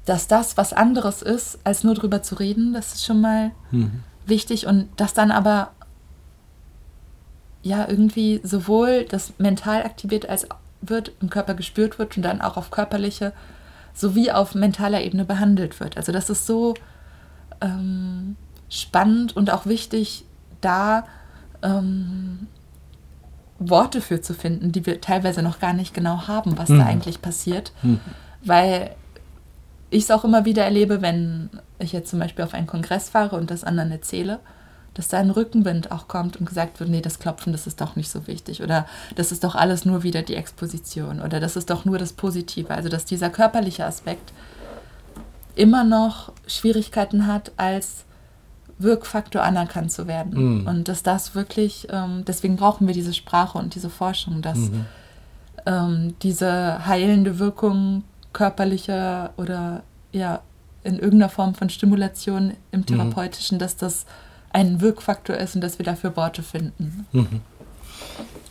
dass 0.05 0.27
das 0.29 0.57
was 0.57 0.73
anderes 0.73 1.23
ist, 1.23 1.59
als 1.65 1.85
nur 1.85 1.95
drüber 1.95 2.23
zu 2.23 2.35
reden, 2.35 2.73
das 2.75 2.95
ist 2.95 3.05
schon 3.07 3.21
mal 3.21 3.53
Mhm. 3.71 4.03
wichtig. 4.27 4.67
Und 4.67 4.89
dass 4.97 5.15
dann 5.15 5.31
aber 5.31 5.71
ja 7.63 7.89
irgendwie 7.89 8.41
sowohl 8.43 9.05
das 9.05 9.35
mental 9.39 9.85
aktiviert 9.85 10.29
als 10.29 10.47
wird, 10.81 11.13
im 11.21 11.31
Körper 11.31 11.55
gespürt 11.55 11.99
wird 12.01 12.17
und 12.17 12.25
dann 12.25 12.41
auch 12.41 12.57
auf 12.57 12.71
körperliche 12.73 13.33
sowie 13.95 14.31
auf 14.31 14.55
mentaler 14.55 15.03
Ebene 15.03 15.25
behandelt 15.25 15.81
wird. 15.81 15.97
Also 15.97 16.13
das 16.13 16.31
ist 16.31 16.47
so 16.47 16.75
ähm, 17.61 18.37
spannend 18.69 19.37
und 19.37 19.51
auch 19.51 19.67
wichtig, 19.67 20.25
da 20.61 21.05
ähm, 21.63 22.47
Worte 23.59 24.01
für 24.01 24.21
zu 24.21 24.35
finden, 24.35 24.73
die 24.73 24.87
wir 24.87 25.01
teilweise 25.01 25.43
noch 25.43 25.61
gar 25.61 25.73
nicht 25.73 25.95
genau 25.95 26.27
haben, 26.27 26.59
was 26.59 26.69
da 26.69 26.75
Mhm. 26.75 26.81
eigentlich 26.81 27.23
passiert. 27.23 27.73
Mhm. 27.83 28.01
Weil 28.45 28.95
ich 29.91 30.05
es 30.05 30.11
auch 30.11 30.25
immer 30.25 30.45
wieder 30.45 30.65
erlebe, 30.65 31.03
wenn 31.03 31.51
ich 31.79 31.93
jetzt 31.93 32.11
zum 32.11 32.19
Beispiel 32.19 32.45
auf 32.45 32.55
einen 32.55 32.67
Kongress 32.67 33.11
fahre 33.11 33.37
und 33.37 33.51
das 33.51 33.63
anderen 33.63 33.93
erzähle, 33.93 34.41
dass 34.95 35.09
da 35.09 35.19
ein 35.19 35.31
Rückenwind 35.31 35.91
auch 35.91 36.07
kommt 36.09 36.37
und 36.37 36.47
gesagt 36.47 36.79
wird, 36.81 36.91
nee, 36.91 37.01
das 37.01 37.19
Klopfen, 37.19 37.53
das 37.53 37.67
ist 37.67 37.81
doch 37.81 37.97
nicht 37.97 38.11
so 38.11 38.27
wichtig. 38.27 38.63
Oder 38.63 38.87
das 39.17 39.33
ist 39.33 39.43
doch 39.45 39.55
alles 39.55 39.85
nur 39.85 40.03
wieder 40.03 40.23
die 40.23 40.35
Exposition. 40.35 41.21
Oder 41.21 41.41
das 41.41 41.57
ist 41.57 41.71
doch 41.71 41.85
nur 41.85 41.99
das 41.99 42.13
Positive. 42.13 42.71
Also 42.71 42.89
dass 42.89 43.05
dieser 43.05 43.31
körperliche 43.31 43.87
Aspekt 43.87 44.33
immer 45.55 45.85
noch 45.85 46.33
Schwierigkeiten 46.47 47.27
hat, 47.27 47.53
als 47.57 48.05
Wirkfaktor 48.79 49.43
anerkannt 49.43 49.93
zu 49.93 50.07
werden. 50.07 50.61
Mhm. 50.61 50.67
Und 50.67 50.89
dass 50.89 51.03
das 51.03 51.35
wirklich, 51.35 51.89
ähm, 51.91 52.25
deswegen 52.27 52.57
brauchen 52.57 52.87
wir 52.87 52.95
diese 52.95 53.15
Sprache 53.15 53.59
und 53.59 53.75
diese 53.75 53.91
Forschung, 53.91 54.43
dass 54.43 54.59
Mhm. 54.59 54.87
ähm, 55.67 56.15
diese 56.23 56.87
heilende 56.87 57.39
Wirkung 57.39 58.05
körperlicher 58.33 59.31
oder 59.37 59.83
ja 60.11 60.41
in 60.85 60.95
irgendeiner 60.95 61.29
Form 61.29 61.55
von 61.55 61.71
Stimulation 61.71 62.55
im 62.73 62.85
Therapeutischen, 62.85 63.59
dass 63.59 63.77
das 63.77 64.05
ein 64.53 64.81
Wirkfaktor 64.81 65.37
ist 65.37 65.55
und 65.55 65.61
dass 65.63 65.79
wir 65.79 65.85
dafür 65.87 66.17
Worte 66.17 66.43
finden. 66.43 67.07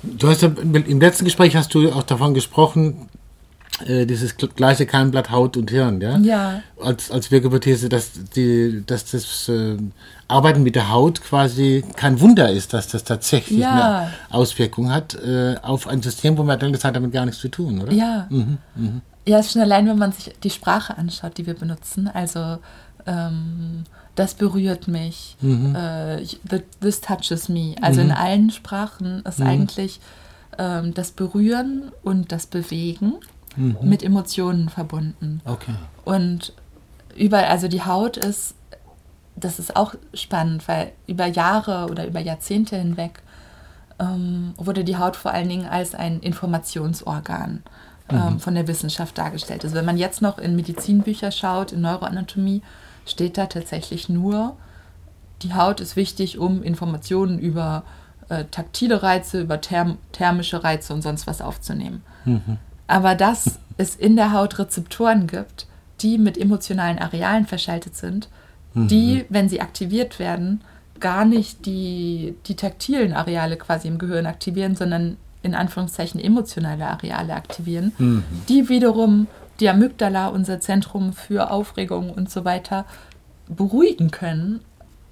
Du 0.04 0.28
hast 0.30 0.42
ja 0.42 0.50
im 0.62 1.00
letzten 1.00 1.26
Gespräch 1.26 1.56
hast 1.56 1.74
du 1.74 1.92
auch 1.92 2.04
davon 2.04 2.34
gesprochen, 2.34 3.08
äh, 3.86 4.06
dieses 4.06 4.38
gl- 4.38 4.50
gleiche 4.56 4.86
Keimblatt 4.86 5.32
Haut 5.32 5.58
und 5.58 5.70
Hirn, 5.72 6.02
ja? 6.02 6.18
Ja, 6.18 6.64
Als, 6.82 7.10
als 7.12 7.32
Wirkhypothese, 7.32 7.88
dass, 7.90 8.12
die, 8.36 8.84
dass 8.86 9.12
das 9.12 9.48
äh, 9.50 9.78
Arbeiten 10.28 10.64
mit 10.64 10.76
der 10.76 10.90
Haut 10.90 11.22
quasi 11.22 11.84
kein 11.96 12.20
Wunder 12.20 12.50
ist, 12.52 12.74
dass 12.74 12.88
das 12.88 13.04
tatsächlich 13.04 13.60
Ja. 13.60 14.00
eine 14.00 14.12
Auswirkung 14.30 14.92
hat 14.92 15.16
äh, 15.16 15.56
auf 15.62 15.88
ein 15.88 16.02
System, 16.02 16.38
wo 16.38 16.44
man 16.44 16.60
denkt, 16.60 16.76
das 16.76 16.84
hat 16.84 16.96
damit 16.96 17.12
gar 17.12 17.26
nichts 17.26 17.40
zu 17.42 17.50
tun, 17.50 17.82
oder? 17.82 17.92
ja. 17.92 18.28
Mhm, 18.30 18.58
mhm. 18.76 19.02
Ja, 19.28 19.38
ist 19.40 19.52
schon 19.52 19.62
allein, 19.62 19.88
wenn 19.88 20.00
man 20.00 20.12
sich 20.12 20.34
die 20.44 20.50
Sprache 20.50 20.98
anschaut, 20.98 21.38
die 21.38 21.46
wir 21.46 21.54
benutzen. 21.54 22.08
Also 22.12 22.58
ähm, 23.06 23.84
das 24.16 24.34
berührt 24.34 24.88
mich, 24.88 25.38
Mhm. 25.42 25.76
äh, 25.76 26.26
this 26.82 27.02
touches 27.02 27.50
me. 27.50 27.76
Also 27.82 28.02
in 28.02 28.12
allen 28.12 28.50
Sprachen 28.52 29.24
ist 29.26 29.40
Mhm. 29.40 29.48
eigentlich 29.48 30.00
ähm, 30.58 30.94
das 30.94 31.12
Berühren 31.12 31.92
und 32.04 32.32
das 32.34 32.46
Bewegen 32.46 33.14
Mhm. 33.56 33.78
mit 33.84 34.04
Emotionen 34.04 34.68
verbunden. 34.70 35.42
Okay. 35.46 35.74
Und 36.04 36.54
über, 37.18 37.48
also 37.50 37.68
die 37.70 37.84
Haut 37.84 38.18
ist, 38.18 38.56
das 39.38 39.60
ist 39.60 39.76
auch 39.78 39.96
spannend, 40.14 40.68
weil 40.68 40.92
über 41.08 41.26
Jahre 41.26 41.88
oder 41.90 42.06
über 42.06 42.20
Jahrzehnte 42.20 42.76
hinweg 42.78 43.24
ähm, 44.00 44.54
wurde 44.58 44.84
die 44.84 44.98
Haut 44.98 45.16
vor 45.16 45.32
allen 45.32 45.48
Dingen 45.48 45.68
als 45.68 45.96
ein 45.96 46.20
Informationsorgan 46.20 47.64
ähm, 48.10 48.40
von 48.40 48.56
der 48.56 48.68
Wissenschaft 48.68 49.18
dargestellt. 49.18 49.64
Also 49.64 49.76
wenn 49.76 49.86
man 49.86 49.98
jetzt 49.98 50.22
noch 50.22 50.38
in 50.38 50.56
Medizinbücher 50.56 51.32
schaut, 51.32 51.72
in 51.72 51.82
Neuroanatomie, 51.82 52.62
steht 53.06 53.38
da 53.38 53.48
tatsächlich 53.48 54.10
nur, 54.10 54.56
die 55.42 55.54
Haut 55.54 55.80
ist 55.80 55.96
wichtig, 55.96 56.38
um 56.38 56.64
Informationen 56.64 57.40
über 57.40 57.84
äh, 58.30 58.46
taktile 58.52 59.04
Reize, 59.04 59.42
über 59.42 59.60
therm 59.60 59.98
thermische 60.12 60.64
Reize 60.64 60.94
und 60.94 61.02
sonst 61.02 61.28
was 61.28 61.42
aufzunehmen. 61.42 62.04
Mhm. 62.26 62.58
Aber 62.88 63.16
dass 63.16 63.60
es 63.78 63.96
in 63.96 64.16
der 64.16 64.34
Haut 64.34 64.60
Rezeptoren 64.60 65.28
gibt, 65.28 65.68
die 66.02 66.18
mit 66.18 66.38
emotionalen 66.38 67.00
Arealen 67.00 67.46
verschaltet 67.46 67.96
sind, 67.96 68.30
mhm. 68.74 68.88
die, 68.88 69.26
wenn 69.30 69.50
sie 69.50 69.62
aktiviert 69.62 70.20
werden, 70.20 70.62
gar 71.00 71.26
nicht 71.26 71.66
die, 71.66 72.36
die 72.46 72.56
taktilen 72.56 73.14
Areale 73.14 73.58
quasi 73.58 73.88
im 73.88 73.98
Gehirn 73.98 74.26
aktivieren, 74.26 74.76
sondern 74.76 75.18
in 75.44 75.56
Anführungszeichen 75.56 76.22
emotionale 76.22 76.86
Areale 76.86 77.34
aktivieren, 77.34 77.92
mhm. 77.98 78.24
die 78.48 78.70
wiederum 78.70 79.28
die 79.62 79.70
Amygdala, 79.70 80.28
unser 80.28 80.60
Zentrum 80.60 81.14
für 81.14 81.52
Aufregung 81.52 82.12
und 82.12 82.30
so 82.30 82.44
weiter, 82.44 82.86
beruhigen 83.48 84.12
können. 84.12 84.62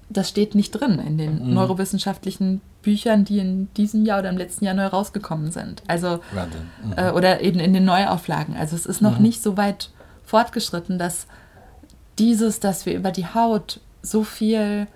Das 0.08 0.28
steht 0.28 0.54
nicht 0.54 0.72
drin 0.72 0.98
in 0.98 1.18
den 1.18 1.46
mhm. 1.46 1.54
neurowissenschaftlichen 1.54 2.60
Büchern, 2.82 3.24
die 3.24 3.38
in 3.38 3.72
diesem 3.74 4.04
Jahr 4.04 4.18
oder 4.18 4.30
im 4.30 4.38
letzten 4.38 4.64
Jahr 4.64 4.74
neu 4.74 4.86
rausgekommen 4.86 5.52
sind. 5.52 5.82
Also 5.86 6.20
mhm. 6.32 6.94
äh, 6.96 7.10
oder 7.12 7.40
eben 7.40 7.60
in 7.60 7.72
den 7.72 7.84
Neuauflagen. 7.84 8.56
Also 8.56 8.74
es 8.74 8.86
ist 8.86 9.00
noch 9.00 9.18
mhm. 9.18 9.22
nicht 9.22 9.42
so 9.42 9.56
weit 9.56 9.90
fortgeschritten, 10.24 10.98
dass 10.98 11.26
dieses, 12.18 12.60
dass 12.60 12.86
wir 12.86 12.94
über 12.94 13.12
die 13.12 13.26
Haut 13.26 13.80
so 14.02 14.24
viel 14.24 14.88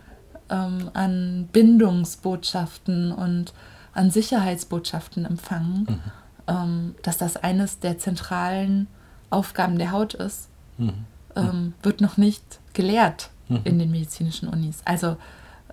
ähm, 0.51 0.91
an 0.95 1.49
Bindungsbotschaften 1.53 3.13
und 3.13 3.53
an 3.93 4.11
Sicherheitsbotschaften 4.11 5.25
empfangen, 5.25 5.87
mhm. 5.89 6.01
ähm, 6.49 6.95
dass 7.03 7.19
das 7.19 7.37
eines 7.37 7.79
der 7.79 7.99
zentralen 7.99 8.89
Aufgaben 9.35 9.79
der 9.79 9.93
Haut 9.93 10.15
ist, 10.15 10.49
mhm. 10.79 10.93
ähm, 11.37 11.75
wird 11.83 12.01
noch 12.01 12.17
nicht 12.17 12.43
gelehrt 12.73 13.31
mhm. 13.49 13.61
in 13.65 13.79
den 13.79 13.91
medizinischen 13.91 14.49
Unis. 14.49 14.83
Also 14.85 15.17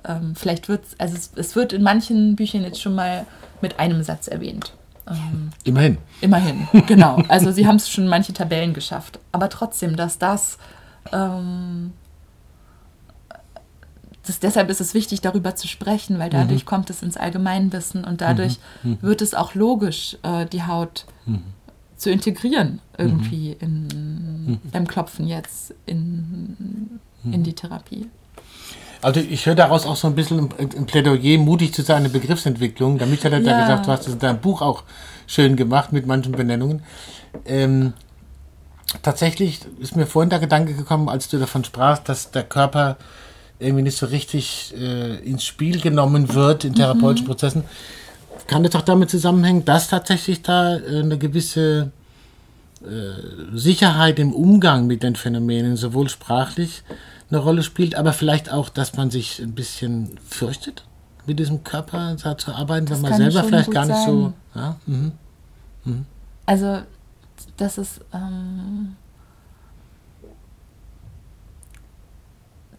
ähm, 0.03 0.35
vielleicht 0.35 0.67
wird 0.67 0.83
also 0.97 1.15
es, 1.15 1.31
es 1.35 1.55
wird 1.55 1.73
in 1.73 1.83
manchen 1.83 2.35
Büchern 2.35 2.63
jetzt 2.63 2.81
schon 2.81 2.95
mal 2.95 3.25
mit 3.61 3.79
einem 3.79 4.03
Satz 4.03 4.27
erwähnt. 4.27 4.73
Ähm, 5.07 5.51
immerhin. 5.63 5.97
Immerhin, 6.21 6.67
genau. 6.87 7.21
Also 7.27 7.51
sie 7.51 7.67
haben 7.67 7.75
es 7.77 7.89
schon 7.89 8.07
manche 8.07 8.33
Tabellen 8.33 8.73
geschafft. 8.73 9.19
Aber 9.31 9.49
trotzdem, 9.49 9.95
dass 9.95 10.17
das 10.17 10.57
ähm, 11.11 11.93
das, 14.25 14.39
deshalb 14.39 14.69
ist 14.69 14.81
es 14.81 14.93
wichtig, 14.93 15.21
darüber 15.21 15.55
zu 15.55 15.67
sprechen, 15.67 16.19
weil 16.19 16.29
dadurch 16.29 16.63
mhm. 16.63 16.67
kommt 16.67 16.89
es 16.89 17.01
ins 17.01 17.17
Allgemeinwissen 17.17 18.03
und 18.03 18.21
dadurch 18.21 18.59
mhm. 18.83 18.91
mhm. 18.91 18.97
wird 19.01 19.21
es 19.21 19.33
auch 19.33 19.55
logisch, 19.55 20.17
äh, 20.23 20.45
die 20.45 20.63
Haut 20.63 21.05
mhm. 21.25 21.43
zu 21.97 22.11
integrieren, 22.11 22.79
irgendwie 23.01 23.57
mhm. 23.59 23.65
in, 23.65 24.45
mhm. 24.45 24.59
beim 24.71 24.87
Klopfen 24.87 25.27
jetzt 25.27 25.73
in, 25.85 26.99
in 27.23 27.43
die 27.43 27.53
Therapie. 27.53 28.07
Also 29.01 29.19
ich 29.19 29.45
höre 29.45 29.55
daraus 29.55 29.85
auch 29.85 29.95
so 29.95 30.07
ein 30.07 30.15
bisschen 30.15 30.49
ein 30.59 30.85
Plädoyer, 30.85 31.39
mutig 31.39 31.73
zu 31.73 31.81
sein, 31.81 31.97
eine 31.97 32.09
Begriffsentwicklung. 32.09 32.99
Der 32.99 33.07
Michael 33.07 33.35
hat 33.35 33.43
ja, 33.43 33.51
ja 33.51 33.61
gesagt, 33.61 33.87
du 33.87 33.91
hast 33.91 34.07
es 34.07 34.13
in 34.13 34.19
deinem 34.19 34.39
Buch 34.39 34.61
auch 34.61 34.83
schön 35.25 35.55
gemacht 35.55 35.91
mit 35.91 36.05
manchen 36.05 36.33
Benennungen. 36.33 36.83
Ähm, 37.45 37.93
tatsächlich 39.01 39.61
ist 39.79 39.95
mir 39.95 40.05
vorhin 40.05 40.29
der 40.29 40.39
Gedanke 40.39 40.73
gekommen, 40.73 41.09
als 41.09 41.29
du 41.29 41.39
davon 41.39 41.63
sprachst, 41.63 42.07
dass 42.09 42.29
der 42.29 42.43
Körper 42.43 42.97
irgendwie 43.57 43.83
nicht 43.83 43.97
so 43.97 44.05
richtig 44.07 44.73
äh, 44.77 45.15
ins 45.17 45.45
Spiel 45.45 45.79
genommen 45.79 46.33
wird 46.33 46.65
in 46.65 46.75
therapeutischen 46.75 47.25
mhm. 47.25 47.29
Prozessen. 47.29 47.63
Kann 48.47 48.63
das 48.63 48.75
auch 48.75 48.81
damit 48.81 49.09
zusammenhängen, 49.09 49.65
dass 49.65 49.87
tatsächlich 49.87 50.41
da 50.41 50.75
äh, 50.75 50.99
eine 50.99 51.17
gewisse 51.17 51.91
Sicherheit 53.53 54.19
im 54.19 54.33
Umgang 54.33 54.87
mit 54.87 55.03
den 55.03 55.15
Phänomenen 55.15 55.77
sowohl 55.77 56.09
sprachlich 56.09 56.83
eine 57.29 57.39
Rolle 57.39 57.63
spielt, 57.63 57.95
aber 57.95 58.13
vielleicht 58.13 58.51
auch, 58.51 58.69
dass 58.69 58.95
man 58.95 59.09
sich 59.09 59.39
ein 59.39 59.53
bisschen 59.53 60.19
fürchtet, 60.27 60.83
mit 61.25 61.39
diesem 61.39 61.63
Körper 61.63 62.15
da 62.21 62.37
zu 62.37 62.53
arbeiten, 62.53 62.87
das 62.87 63.01
weil 63.01 63.11
man 63.11 63.19
selber 63.19 63.43
vielleicht 63.43 63.71
gar 63.71 63.85
nicht 63.85 63.95
sein. 63.95 64.07
so. 64.07 64.33
Ja? 64.55 64.75
Mhm. 64.85 65.11
Mhm. 65.85 66.05
Also, 66.45 66.81
das 67.57 67.77
ist. 67.77 68.01
Ähm 68.13 68.95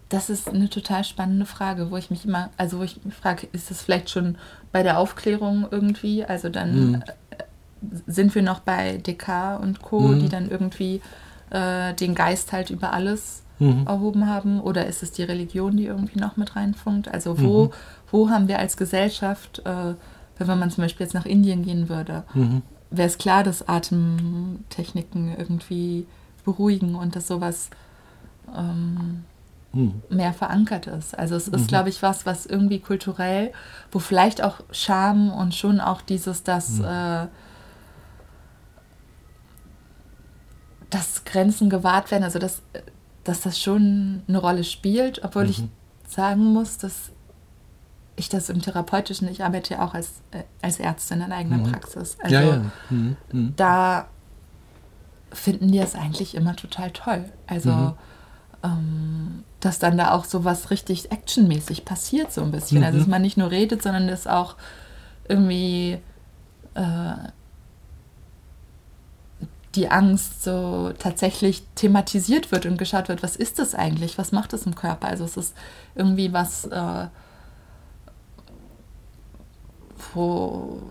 Das 0.09 0.29
ist 0.29 0.51
eine 0.51 0.69
total 0.69 1.05
spannende 1.05 1.47
Frage, 1.47 1.91
wo 1.91 1.97
ich 1.97 2.11
mich 2.11 2.27
immer, 2.27 2.51
also 2.59 2.79
wo 2.79 2.83
ich 2.83 3.03
mich 3.03 3.15
frage, 3.15 3.49
ist 3.53 3.71
das 3.71 3.81
vielleicht 3.81 4.11
schon 4.11 4.37
bei 4.71 4.83
der 4.83 4.99
Aufklärung 4.99 5.67
irgendwie? 5.71 6.23
Also 6.23 6.51
dann 6.51 6.89
mhm. 6.91 6.95
Äh, 7.31 7.45
sind 8.07 8.35
wir 8.35 8.43
noch 8.43 8.61
bei 8.61 8.99
Descartes 8.99 9.65
und 9.65 9.83
Co., 9.83 10.01
mhm. 10.01 10.21
die 10.21 10.29
dann 10.29 10.51
irgendwie 10.51 11.01
äh, 11.51 11.95
den 11.95 12.15
Geist 12.15 12.53
halt 12.53 12.71
über 12.71 12.93
alles 12.93 13.43
mhm. 13.59 13.87
erhoben 13.87 14.29
haben? 14.29 14.61
Oder 14.61 14.87
ist 14.87 15.03
es 15.03 15.13
die 15.13 15.23
Religion, 15.23 15.77
die 15.77 15.87
irgendwie 15.87 16.19
noch 16.19 16.37
mit 16.37 16.57
reinfunkt? 16.57 17.09
Also 17.09 17.41
wo, 17.41 17.65
mhm. 17.65 17.71
wo 18.11 18.31
haben 18.31 18.49
wir 18.49 18.59
als 18.59 18.77
Gesellschaft, 18.77 19.63
äh, 19.65 19.95
wenn 20.39 20.59
man 20.59 20.71
zum 20.71 20.83
Beispiel 20.83 21.07
jetzt 21.07 21.15
nach 21.15 21.27
Indien 21.27 21.63
gehen 21.63 21.89
würde, 21.89 22.25
mhm. 22.35 22.63
wäre 22.91 23.09
es 23.09 23.19
klar, 23.19 23.45
dass 23.45 23.69
Atemtechniken 23.69 25.37
irgendwie 25.37 26.07
beruhigen 26.45 26.97
und 26.97 27.15
dass 27.15 27.29
sowas 27.29 27.71
ähm, 28.57 29.25
hm. 29.73 30.03
mehr 30.11 30.33
verankert 30.33 30.87
ist. 30.87 31.19
Also 31.19 31.37
es 31.37 31.49
ist, 31.49 31.63
mhm. 31.63 31.67
glaube 31.69 31.89
ich, 31.89 32.03
was, 32.03 32.27
was 32.27 32.47
irgendwie 32.47 32.81
kulturell, 32.81 33.53
wo 33.91 34.01
vielleicht 34.01 34.43
auch 34.43 34.57
Scham 34.71 35.31
und 35.31 35.55
schon 35.55 35.81
auch 35.81 36.03
dieses, 36.03 36.43
dass, 36.43 36.79
mhm. 36.79 36.85
äh, 36.85 37.27
dass 40.93 41.25
Grenzen 41.25 41.71
gewahrt 41.71 42.11
werden, 42.11 42.23
also 42.23 42.39
dass, 42.39 42.63
dass 43.25 43.41
das 43.41 43.59
schon 43.59 44.23
eine 44.29 44.39
Rolle 44.39 44.63
spielt, 44.63 45.25
obwohl 45.25 45.45
mhm. 45.45 45.51
ich 45.51 45.65
sagen 46.07 46.45
muss, 46.45 46.77
dass 46.77 47.11
ich 48.15 48.29
das 48.29 48.51
im 48.51 48.61
Therapeutischen, 48.61 49.27
ich 49.29 49.43
arbeite 49.43 49.75
ja 49.75 49.85
auch 49.85 49.95
als, 49.95 50.21
äh, 50.33 50.43
als 50.61 50.79
Ärztin 50.79 51.23
in 51.23 51.33
eigener 51.33 51.57
mhm. 51.57 51.73
Praxis. 51.73 52.19
Also 52.23 52.35
ja, 52.35 52.43
ja. 52.43 52.63
Mhm. 52.91 53.17
Mhm. 53.33 53.55
da 53.57 54.07
finden 55.33 55.73
die 55.73 55.79
es 55.79 55.95
eigentlich 55.95 56.35
immer 56.35 56.55
total 56.57 56.91
toll. 56.91 57.25
Also 57.47 57.97
ähm, 58.63 59.45
dass 59.61 59.79
dann 59.79 59.97
da 59.97 60.13
auch 60.13 60.25
so 60.25 60.45
was 60.45 60.71
richtig 60.71 61.11
actionmäßig 61.11 61.85
passiert, 61.85 62.33
so 62.33 62.43
ein 62.43 62.51
bisschen. 62.51 62.79
Mhm. 62.79 62.85
Also, 62.85 62.99
dass 62.99 63.07
man 63.09 63.23
nicht 63.23 63.37
nur 63.37 63.51
redet, 63.51 63.83
sondern 63.83 64.09
dass 64.09 64.27
auch 64.27 64.57
irgendwie 65.29 65.99
äh, 66.75 67.15
die 69.75 69.91
Angst 69.91 70.43
so 70.43 70.93
tatsächlich 70.99 71.63
thematisiert 71.75 72.53
wird 72.53 72.67
und 72.67 72.77
geschaut 72.77 73.09
wird, 73.09 73.23
was 73.23 73.37
ist 73.37 73.59
das 73.59 73.75
eigentlich, 73.75 74.19
was 74.19 74.33
macht 74.33 74.53
das 74.53 74.67
im 74.67 74.75
Körper? 74.75 75.09
Also, 75.09 75.25
es 75.25 75.37
ist 75.37 75.55
irgendwie 75.95 76.33
was, 76.33 76.67
äh, 76.67 77.07
wo 80.15 80.83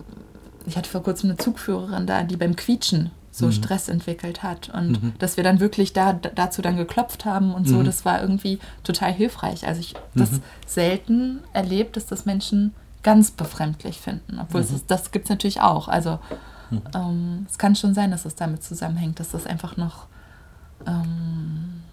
ich 0.65 0.77
hatte 0.77 0.89
vor 0.89 1.03
kurzem 1.03 1.29
eine 1.29 1.37
Zugführerin 1.37 2.05
da, 2.05 2.23
die 2.23 2.37
beim 2.37 2.55
Quietschen 2.55 3.11
so 3.31 3.47
mhm. 3.47 3.51
Stress 3.53 3.87
entwickelt 3.87 4.43
hat. 4.43 4.69
Und 4.69 5.03
mhm. 5.03 5.13
dass 5.19 5.37
wir 5.37 5.43
dann 5.43 5.59
wirklich 5.59 5.93
da, 5.93 6.13
dazu 6.13 6.61
dann 6.61 6.77
geklopft 6.77 7.25
haben 7.25 7.53
und 7.53 7.67
so, 7.67 7.77
mhm. 7.77 7.85
das 7.85 8.05
war 8.05 8.21
irgendwie 8.21 8.59
total 8.83 9.11
hilfreich. 9.11 9.65
Also 9.65 9.79
ich 9.79 9.95
das 10.15 10.31
mhm. 10.31 10.41
selten 10.67 11.39
erlebt, 11.53 11.95
dass 11.95 12.05
das 12.05 12.25
Menschen 12.25 12.73
ganz 13.03 13.31
befremdlich 13.31 13.99
finden. 13.99 14.39
Obwohl 14.39 14.61
es, 14.61 14.71
mhm. 14.71 14.81
das 14.87 15.11
gibt 15.11 15.25
es 15.25 15.29
natürlich 15.29 15.61
auch. 15.61 15.87
Also 15.87 16.19
mhm. 16.71 16.81
ähm, 16.93 17.45
es 17.49 17.57
kann 17.57 17.75
schon 17.75 17.93
sein, 17.93 18.11
dass 18.11 18.25
es 18.25 18.35
damit 18.35 18.63
zusammenhängt, 18.63 19.19
dass 19.19 19.31
das 19.31 19.45
einfach 19.45 19.77
noch 19.77 20.07
ähm, 20.87 21.83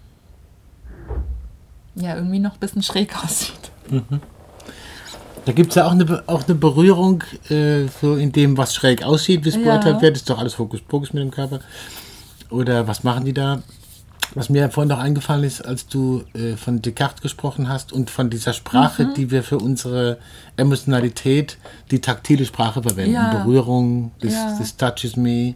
ja 1.95 2.15
irgendwie 2.15 2.39
noch 2.39 2.53
ein 2.53 2.59
bisschen 2.59 2.83
schräg 2.83 3.15
aussieht. 3.23 3.71
Da 5.45 5.51
gibt 5.53 5.69
es 5.69 5.75
ja 5.75 5.87
auch 5.87 5.91
eine, 5.91 6.23
auch 6.27 6.45
eine 6.45 6.55
Berührung 6.55 7.23
äh, 7.49 7.87
so 8.01 8.15
in 8.15 8.31
dem, 8.31 8.57
was 8.57 8.73
schräg 8.73 9.03
aussieht, 9.03 9.45
wie 9.45 9.49
es 9.49 9.55
ja. 9.55 9.61
beurteilt 9.61 10.01
wird. 10.01 10.17
Ist 10.17 10.29
doch 10.29 10.37
alles 10.37 10.53
Fokus-Pokus 10.53 11.13
mit 11.13 11.23
dem 11.23 11.31
Körper. 11.31 11.59
Oder 12.49 12.87
was 12.87 13.03
machen 13.03 13.25
die 13.25 13.33
da? 13.33 13.61
Was 14.35 14.49
mir 14.49 14.69
vorhin 14.69 14.89
noch 14.89 14.99
eingefallen 14.99 15.43
ist, 15.43 15.61
als 15.61 15.87
du 15.87 16.23
äh, 16.33 16.55
von 16.55 16.81
Descartes 16.81 17.21
gesprochen 17.21 17.67
hast 17.67 17.91
und 17.91 18.09
von 18.09 18.29
dieser 18.29 18.53
Sprache, 18.53 19.05
mhm. 19.05 19.13
die 19.15 19.31
wir 19.31 19.43
für 19.43 19.57
unsere 19.57 20.17
Emotionalität, 20.55 21.57
die 21.91 21.99
taktile 21.99 22.45
Sprache 22.45 22.81
verwenden. 22.81 23.13
Ja. 23.13 23.33
Berührung, 23.33 24.11
this, 24.21 24.33
ja. 24.33 24.55
this 24.57 24.77
touches 24.77 25.15
me 25.15 25.55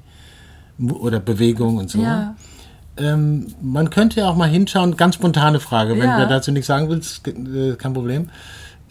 oder 0.79 1.19
Bewegung 1.19 1.77
und 1.77 1.89
so. 1.89 2.01
Ja. 2.01 2.35
Ähm, 2.97 3.47
man 3.61 3.89
könnte 3.89 4.19
ja 4.19 4.29
auch 4.29 4.35
mal 4.35 4.49
hinschauen, 4.49 4.97
ganz 4.97 5.15
spontane 5.15 5.59
Frage, 5.59 5.97
wenn 5.99 6.19
du 6.19 6.27
dazu 6.27 6.51
nichts 6.51 6.67
sagen 6.67 6.89
willst, 6.89 7.27
äh, 7.27 7.75
kein 7.75 7.93
Problem 7.93 8.29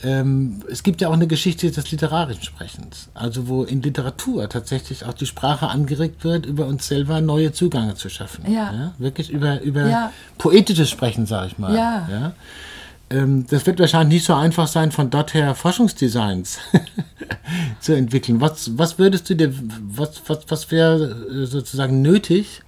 ähm, 0.02 0.62
es 0.70 0.82
gibt 0.82 1.00
ja 1.00 1.08
auch 1.08 1.12
eine 1.12 1.26
Geschichte 1.26 1.70
des 1.70 1.90
literarischen 1.90 2.42
Sprechens, 2.42 3.08
also 3.14 3.48
wo 3.48 3.64
in 3.64 3.82
Literatur 3.82 4.48
tatsächlich 4.48 5.04
auch 5.04 5.14
die 5.14 5.26
Sprache 5.26 5.68
angeregt 5.68 6.24
wird, 6.24 6.46
über 6.46 6.66
uns 6.66 6.88
selber 6.88 7.20
neue 7.20 7.52
Zugänge 7.52 7.94
zu 7.94 8.08
schaffen. 8.08 8.50
Ja. 8.50 8.72
ja? 8.72 8.92
Wirklich 8.98 9.30
über, 9.30 9.60
über 9.60 9.86
ja. 9.86 10.12
poetisches 10.38 10.90
Sprechen, 10.90 11.26
sage 11.26 11.48
ich 11.48 11.58
mal. 11.58 11.74
Ja. 11.74 12.08
ja? 12.10 12.32
Ähm, 13.10 13.46
das 13.48 13.66
wird 13.66 13.78
wahrscheinlich 13.78 14.20
nicht 14.20 14.26
so 14.26 14.34
einfach 14.34 14.66
sein, 14.66 14.90
von 14.90 15.10
dort 15.10 15.34
her 15.34 15.54
Forschungsdesigns 15.54 16.58
zu 17.80 17.92
entwickeln. 17.92 18.40
Was, 18.40 18.76
was 18.78 18.98
würdest 18.98 19.30
du 19.30 19.36
dir, 19.36 19.52
was, 19.82 20.22
was, 20.26 20.40
was 20.48 20.70
wäre 20.70 21.10
äh, 21.30 21.46
sozusagen 21.46 22.02
nötig, 22.02 22.62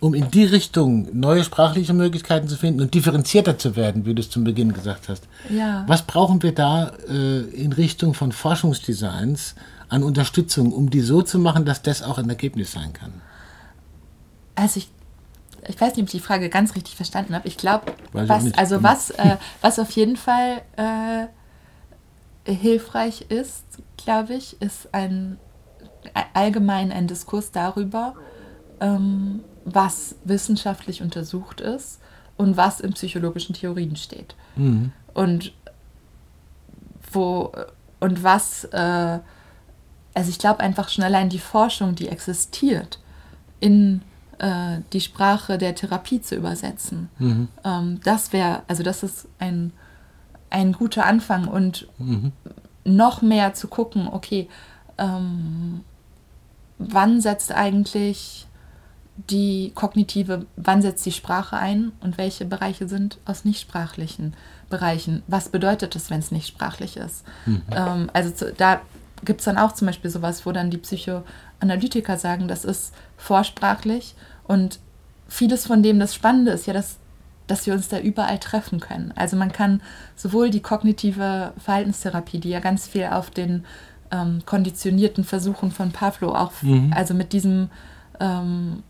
um 0.00 0.14
in 0.14 0.30
die 0.30 0.44
Richtung 0.44 1.08
neue 1.12 1.44
sprachliche 1.44 1.92
Möglichkeiten 1.92 2.48
zu 2.48 2.56
finden 2.56 2.80
und 2.80 2.94
differenzierter 2.94 3.58
zu 3.58 3.76
werden, 3.76 4.06
wie 4.06 4.14
du 4.14 4.20
es 4.20 4.30
zum 4.30 4.44
Beginn 4.44 4.72
gesagt 4.72 5.08
hast. 5.08 5.24
Ja. 5.50 5.84
Was 5.86 6.02
brauchen 6.02 6.42
wir 6.42 6.54
da 6.54 6.92
äh, 7.08 7.40
in 7.40 7.72
Richtung 7.72 8.14
von 8.14 8.32
Forschungsdesigns 8.32 9.54
an 9.88 10.02
Unterstützung, 10.02 10.72
um 10.72 10.88
die 10.90 11.00
so 11.00 11.20
zu 11.22 11.38
machen, 11.38 11.64
dass 11.64 11.82
das 11.82 12.02
auch 12.02 12.18
ein 12.18 12.28
Ergebnis 12.28 12.72
sein 12.72 12.92
kann? 12.92 13.12
Also 14.54 14.78
ich, 14.78 14.88
ich 15.68 15.80
weiß 15.80 15.94
nicht, 15.96 16.02
ob 16.02 16.06
ich 16.06 16.12
die 16.12 16.20
Frage 16.20 16.48
ganz 16.48 16.74
richtig 16.74 16.96
verstanden 16.96 17.34
habe. 17.34 17.46
Ich 17.46 17.56
glaube, 17.56 17.92
was, 18.12 18.52
also 18.54 18.82
was, 18.82 19.10
äh, 19.10 19.36
was 19.60 19.78
auf 19.78 19.90
jeden 19.90 20.16
Fall 20.16 20.62
äh, 20.76 21.26
hilfreich 22.52 23.26
ist, 23.28 23.64
glaube 23.96 24.34
ich, 24.34 24.60
ist 24.62 24.88
ein 24.92 25.38
a- 26.14 26.24
allgemein 26.32 26.90
ein 26.92 27.06
Diskurs 27.06 27.50
darüber, 27.52 28.14
ähm, 28.80 29.40
was 29.64 30.16
wissenschaftlich 30.24 31.02
untersucht 31.02 31.60
ist 31.60 32.00
und 32.36 32.56
was 32.56 32.80
in 32.80 32.92
psychologischen 32.92 33.54
Theorien 33.54 33.96
steht. 33.96 34.34
Mhm. 34.56 34.92
Und 35.14 35.52
wo 37.12 37.52
und 38.00 38.22
was, 38.22 38.64
äh, 38.64 39.18
also 40.14 40.30
ich 40.30 40.38
glaube 40.38 40.60
einfach 40.60 40.88
schon 40.88 41.04
allein 41.04 41.28
die 41.28 41.38
Forschung, 41.38 41.94
die 41.94 42.08
existiert, 42.08 42.98
in 43.60 44.02
äh, 44.38 44.78
die 44.92 45.00
Sprache 45.00 45.58
der 45.58 45.74
Therapie 45.74 46.22
zu 46.22 46.34
übersetzen. 46.34 47.10
Mhm. 47.18 47.48
Ähm, 47.62 48.00
das 48.02 48.32
wäre, 48.32 48.62
also 48.68 48.82
das 48.82 49.02
ist 49.02 49.28
ein, 49.38 49.72
ein 50.48 50.72
guter 50.72 51.04
Anfang 51.04 51.46
und 51.46 51.86
noch 52.84 53.22
mehr 53.22 53.54
zu 53.54 53.68
gucken, 53.68 54.08
okay, 54.10 54.48
ähm, 54.98 55.84
wann 56.78 57.20
setzt 57.20 57.52
eigentlich 57.52 58.46
die 59.28 59.72
kognitive, 59.74 60.46
wann 60.56 60.82
setzt 60.82 61.04
die 61.04 61.12
Sprache 61.12 61.56
ein 61.56 61.92
und 62.00 62.16
welche 62.18 62.44
Bereiche 62.44 62.88
sind 62.88 63.18
aus 63.24 63.44
nichtsprachlichen 63.44 64.34
Bereichen? 64.68 65.22
Was 65.26 65.48
bedeutet 65.48 65.96
es, 65.96 66.10
wenn 66.10 66.20
es 66.20 66.30
nicht 66.30 66.46
sprachlich 66.46 66.96
ist? 66.96 67.24
Ähm, 67.72 68.10
also 68.12 68.30
zu, 68.30 68.52
da 68.52 68.80
gibt 69.24 69.40
es 69.40 69.44
dann 69.44 69.58
auch 69.58 69.72
zum 69.72 69.86
Beispiel 69.86 70.10
sowas, 70.10 70.46
wo 70.46 70.52
dann 70.52 70.70
die 70.70 70.78
Psychoanalytiker 70.78 72.16
sagen, 72.16 72.48
das 72.48 72.64
ist 72.64 72.94
vorsprachlich 73.16 74.14
und 74.44 74.78
vieles 75.28 75.66
von 75.66 75.82
dem, 75.82 75.98
das 75.98 76.14
Spannende 76.14 76.52
ist 76.52 76.66
ja, 76.66 76.72
dass, 76.72 76.96
dass 77.46 77.66
wir 77.66 77.74
uns 77.74 77.88
da 77.88 77.98
überall 77.98 78.38
treffen 78.38 78.80
können. 78.80 79.12
Also 79.16 79.36
man 79.36 79.52
kann 79.52 79.82
sowohl 80.16 80.50
die 80.50 80.60
kognitive 80.60 81.52
Verhaltenstherapie, 81.58 82.38
die 82.38 82.50
ja 82.50 82.60
ganz 82.60 82.86
viel 82.86 83.04
auf 83.06 83.30
den 83.30 83.64
ähm, 84.10 84.40
konditionierten 84.46 85.24
Versuchen 85.24 85.70
von 85.70 85.92
Pavlo 85.92 86.34
auch, 86.34 86.52
also 86.92 87.14
mit 87.14 87.32
diesem 87.32 87.70
ähm, 88.20 88.82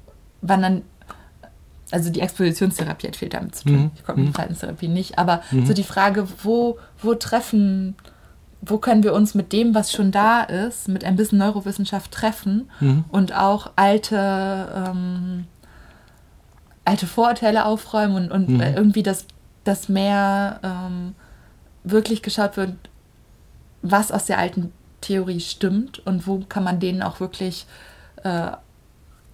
wann 0.43 0.63
dann, 0.63 0.83
also 1.91 2.11
die 2.11 2.21
Expositionstherapie 2.21 3.09
hat 3.09 3.17
viel 3.17 3.29
damit 3.29 3.55
zu 3.57 3.65
tun, 3.65 3.91
die 3.99 4.03
kognitive 4.03 4.33
Verhaltenstherapie 4.33 4.89
nicht, 4.89 5.19
aber 5.19 5.43
so 5.67 5.73
die 5.75 5.83
Frage, 5.85 6.27
wo, 6.43 6.79
wo 7.03 7.15
treffen, 7.15 7.97
wo 8.63 8.79
können 8.79 9.03
wir 9.03 9.13
uns 9.15 9.35
mit 9.35 9.53
dem, 9.53 9.75
was 9.75 9.91
schon 9.93 10.13
da 10.13 10.43
ist, 10.43 10.89
mit 10.89 11.05
ein 11.05 11.17
bisschen 11.17 11.39
Neurowissenschaft 11.39 12.13
treffen 12.13 12.71
und 13.11 13.35
auch 13.35 13.71
alte, 13.77 14.17
ähm, 14.17 15.47
alte 16.85 17.07
Vorurteile 17.07 17.65
aufräumen 17.65 18.31
und, 18.31 18.31
und 18.33 18.49
Mhm. 18.57 18.61
irgendwie, 18.61 19.03
dass, 19.03 19.27
dass 19.65 19.89
mehr 19.89 20.61
ähm, 20.63 21.15
wirklich 21.85 22.23
geschaut 22.23 22.57
wird, 22.57 22.75
was 23.83 24.13
aus 24.13 24.27
der 24.27 24.39
alten 24.39 24.73
Theorie 25.01 25.41
stimmt 25.41 26.05
und 26.07 26.27
wo 26.27 26.41
kann 26.49 26.63
man 26.65 26.81
denen 26.81 27.03
auch 27.03 27.21
wirklich 27.21 27.67
äh, 28.23 28.51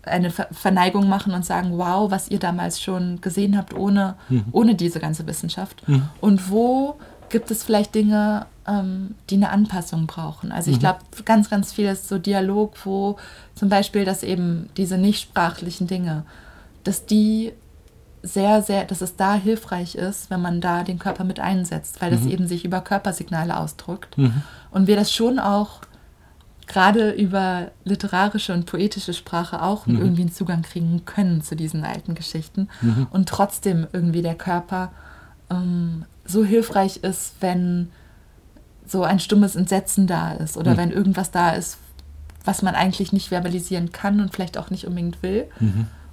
eine 0.06 0.30
Ver 0.30 0.48
Verneigung 0.52 1.08
machen 1.08 1.34
und 1.34 1.44
sagen, 1.44 1.78
wow, 1.78 2.10
was 2.10 2.28
ihr 2.28 2.38
damals 2.38 2.80
schon 2.80 3.20
gesehen 3.20 3.56
habt, 3.56 3.74
ohne, 3.74 4.14
ohne 4.52 4.74
diese 4.74 5.00
ganze 5.00 5.26
Wissenschaft. 5.26 5.82
Und 6.20 6.50
wo 6.50 6.96
gibt 7.28 7.50
es 7.50 7.64
vielleicht 7.64 7.94
Dinge, 7.94 8.46
ähm, 8.66 9.14
die 9.30 9.34
eine 9.34 9.50
Anpassung 9.50 10.06
brauchen? 10.06 10.52
Also 10.52 10.70
ich 10.70 10.78
glaube, 10.78 11.00
ganz, 11.24 11.50
ganz 11.50 11.72
viel 11.72 11.86
ist 11.86 12.08
so 12.08 12.18
Dialog, 12.18 12.74
wo 12.84 13.16
zum 13.54 13.68
Beispiel, 13.68 14.04
dass 14.04 14.22
eben 14.22 14.68
diese 14.76 14.96
nichtsprachlichen 14.98 15.86
Dinge, 15.86 16.24
dass 16.84 17.06
die 17.06 17.52
sehr, 18.22 18.62
sehr, 18.62 18.84
dass 18.84 19.00
es 19.02 19.16
da 19.16 19.34
hilfreich 19.34 19.94
ist, 19.94 20.30
wenn 20.30 20.40
man 20.42 20.60
da 20.60 20.82
den 20.82 20.98
Körper 20.98 21.24
mit 21.24 21.38
einsetzt, 21.40 22.00
weil 22.00 22.10
das 22.10 22.26
eben 22.26 22.46
sich 22.48 22.64
über 22.64 22.80
Körpersignale 22.80 23.56
ausdrückt. 23.56 24.16
Und 24.70 24.86
wir 24.86 24.96
das 24.96 25.12
schon 25.12 25.38
auch 25.38 25.80
gerade 26.66 27.10
über 27.12 27.70
literarische 27.84 28.52
und 28.52 28.66
poetische 28.66 29.14
Sprache 29.14 29.62
auch 29.62 29.86
irgendwie 29.86 30.22
einen 30.22 30.32
Zugang 30.32 30.62
kriegen 30.62 31.04
können 31.04 31.42
zu 31.42 31.54
diesen 31.56 31.84
alten 31.84 32.14
Geschichten. 32.14 32.68
Und 33.10 33.28
trotzdem 33.28 33.86
irgendwie 33.92 34.22
der 34.22 34.34
Körper 34.34 34.90
ähm, 35.50 36.04
so 36.24 36.44
hilfreich 36.44 36.98
ist, 36.98 37.34
wenn 37.40 37.90
so 38.86 39.02
ein 39.04 39.20
stummes 39.20 39.56
Entsetzen 39.56 40.06
da 40.06 40.32
ist 40.32 40.56
oder 40.56 40.72
wenn 40.76 40.90
irgendwas 40.90 41.30
da 41.30 41.50
ist, 41.50 41.78
was 42.44 42.62
man 42.62 42.74
eigentlich 42.74 43.12
nicht 43.12 43.28
verbalisieren 43.28 43.92
kann 43.92 44.20
und 44.20 44.32
vielleicht 44.32 44.58
auch 44.58 44.70
nicht 44.70 44.86
unbedingt 44.86 45.22
will 45.22 45.46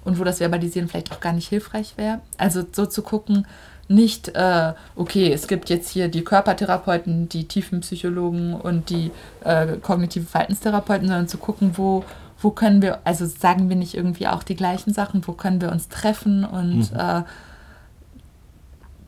und 0.04 0.18
wo 0.18 0.24
das 0.24 0.40
Verbalisieren 0.40 0.88
vielleicht 0.88 1.12
auch 1.12 1.20
gar 1.20 1.32
nicht 1.32 1.48
hilfreich 1.48 1.94
wäre. 1.96 2.20
Also 2.38 2.64
so 2.72 2.86
zu 2.86 3.02
gucken, 3.02 3.46
nicht, 3.88 4.28
äh, 4.28 4.72
okay, 4.96 5.32
es 5.32 5.46
gibt 5.46 5.68
jetzt 5.70 5.90
hier 5.90 6.08
die 6.08 6.24
Körpertherapeuten, 6.24 7.28
die 7.28 7.46
Tiefenpsychologen 7.46 8.54
und 8.54 8.90
die 8.90 9.10
äh, 9.44 9.76
kognitive 9.76 10.26
Verhaltenstherapeuten, 10.26 11.06
sondern 11.06 11.28
zu 11.28 11.38
gucken, 11.38 11.72
wo, 11.76 12.04
wo 12.40 12.50
können 12.50 12.82
wir, 12.82 13.00
also 13.04 13.26
sagen 13.26 13.68
wir 13.68 13.76
nicht 13.76 13.94
irgendwie 13.94 14.26
auch 14.26 14.42
die 14.42 14.56
gleichen 14.56 14.94
Sachen, 14.94 15.26
wo 15.26 15.32
können 15.32 15.60
wir 15.60 15.70
uns 15.70 15.88
treffen 15.88 16.44
und, 16.44 16.92
äh, 16.96 17.22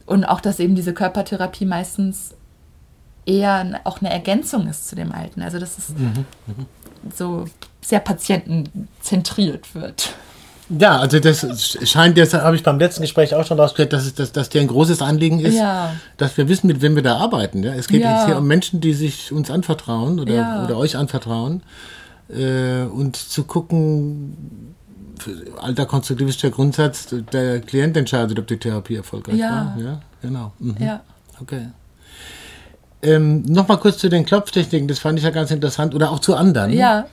und 0.05 0.25
auch, 0.25 0.41
dass 0.41 0.61
eben 0.61 0.75
diese 0.75 0.93
Körpertherapie 0.93 1.65
meistens 1.65 2.35
eher 3.25 3.81
auch 3.85 4.01
eine 4.01 4.11
Ergänzung 4.11 4.69
ist 4.69 4.89
zu 4.89 4.95
dem 4.95 5.13
Alten. 5.13 5.43
Also 5.43 5.59
dass 5.59 5.79
es 5.79 5.93
so 7.15 7.47
sehr 7.81 8.01
patientenzentriert 8.01 9.75
wird. 9.75 10.15
Ja, 10.69 10.99
also 10.99 11.21
das 11.21 11.79
scheint, 11.85 12.19
das 12.19 12.35
habe 12.35 12.57
ich 12.57 12.63
beim 12.65 12.79
letzten 12.79 13.03
Gespräch 13.03 13.35
auch 13.35 13.47
schon 13.47 13.61
rausgehört, 13.61 13.93
dass, 13.93 14.05
es, 14.05 14.15
dass, 14.15 14.33
dass 14.33 14.49
dir 14.49 14.61
ein 14.61 14.67
großes 14.67 15.01
Anliegen 15.01 15.39
ist, 15.39 15.55
Ja. 15.57 15.93
dass 16.17 16.37
wir 16.37 16.49
wissen, 16.49 16.67
mit 16.67 16.81
wem 16.83 16.97
wir 16.97 17.03
da 17.05 17.17
arbeiten. 17.19 17.63
Ja? 17.63 17.73
Es 17.75 17.87
geht 17.87 18.03
Ja. 18.03 18.17
jetzt 18.17 18.27
hier 18.27 18.37
um 18.39 18.47
Menschen, 18.49 18.81
die 18.81 18.93
sich 18.93 19.31
uns 19.31 19.51
anvertrauen 19.51 20.19
oder, 20.19 20.35
Ja. 20.35 20.65
oder 20.65 20.77
euch 20.77 20.97
anvertrauen 20.97 21.63
äh, 22.29 22.83
und 22.83 23.15
zu 23.15 23.45
gucken, 23.45 24.75
alter 25.61 25.87
konstruktivistischer 25.87 26.51
Grundsatz, 26.51 27.09
der 27.33 27.61
Klient 27.61 27.97
entscheidet, 27.97 28.39
ob 28.39 28.47
die 28.49 28.57
Therapie 28.59 28.97
erfolgreich 28.97 29.37
Ja. 29.37 29.51
war. 29.77 29.77
Ja, 29.83 30.01
genau. 30.21 30.53
Mhm. 30.59 30.77
Ja. 30.81 31.01
Okay. 31.41 31.69
Ähm, 33.03 33.43
Nochmal 33.43 33.79
kurz 33.79 33.99
zu 33.99 34.09
den 34.09 34.25
Klopftechniken, 34.25 34.89
das 34.89 34.99
fand 34.99 35.19
ich 35.19 35.25
ja 35.25 35.31
ganz 35.31 35.51
interessant, 35.53 35.95
oder 35.95 36.11
auch 36.11 36.19
zu 36.19 36.35
anderen. 36.35 36.73
Ja, 36.73 37.07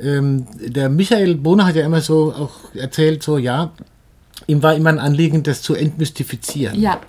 Ähm, 0.00 0.46
der 0.58 0.88
Michael 0.88 1.36
Bohner 1.36 1.66
hat 1.66 1.76
ja 1.76 1.84
immer 1.84 2.00
so 2.00 2.32
auch 2.32 2.74
erzählt, 2.74 3.22
so 3.22 3.38
ja, 3.38 3.70
ihm 4.46 4.62
war 4.62 4.74
immer 4.74 4.90
ein 4.90 4.98
Anliegen, 4.98 5.42
das 5.42 5.62
zu 5.62 5.74
entmystifizieren. 5.74 6.80
ja, 6.80 7.00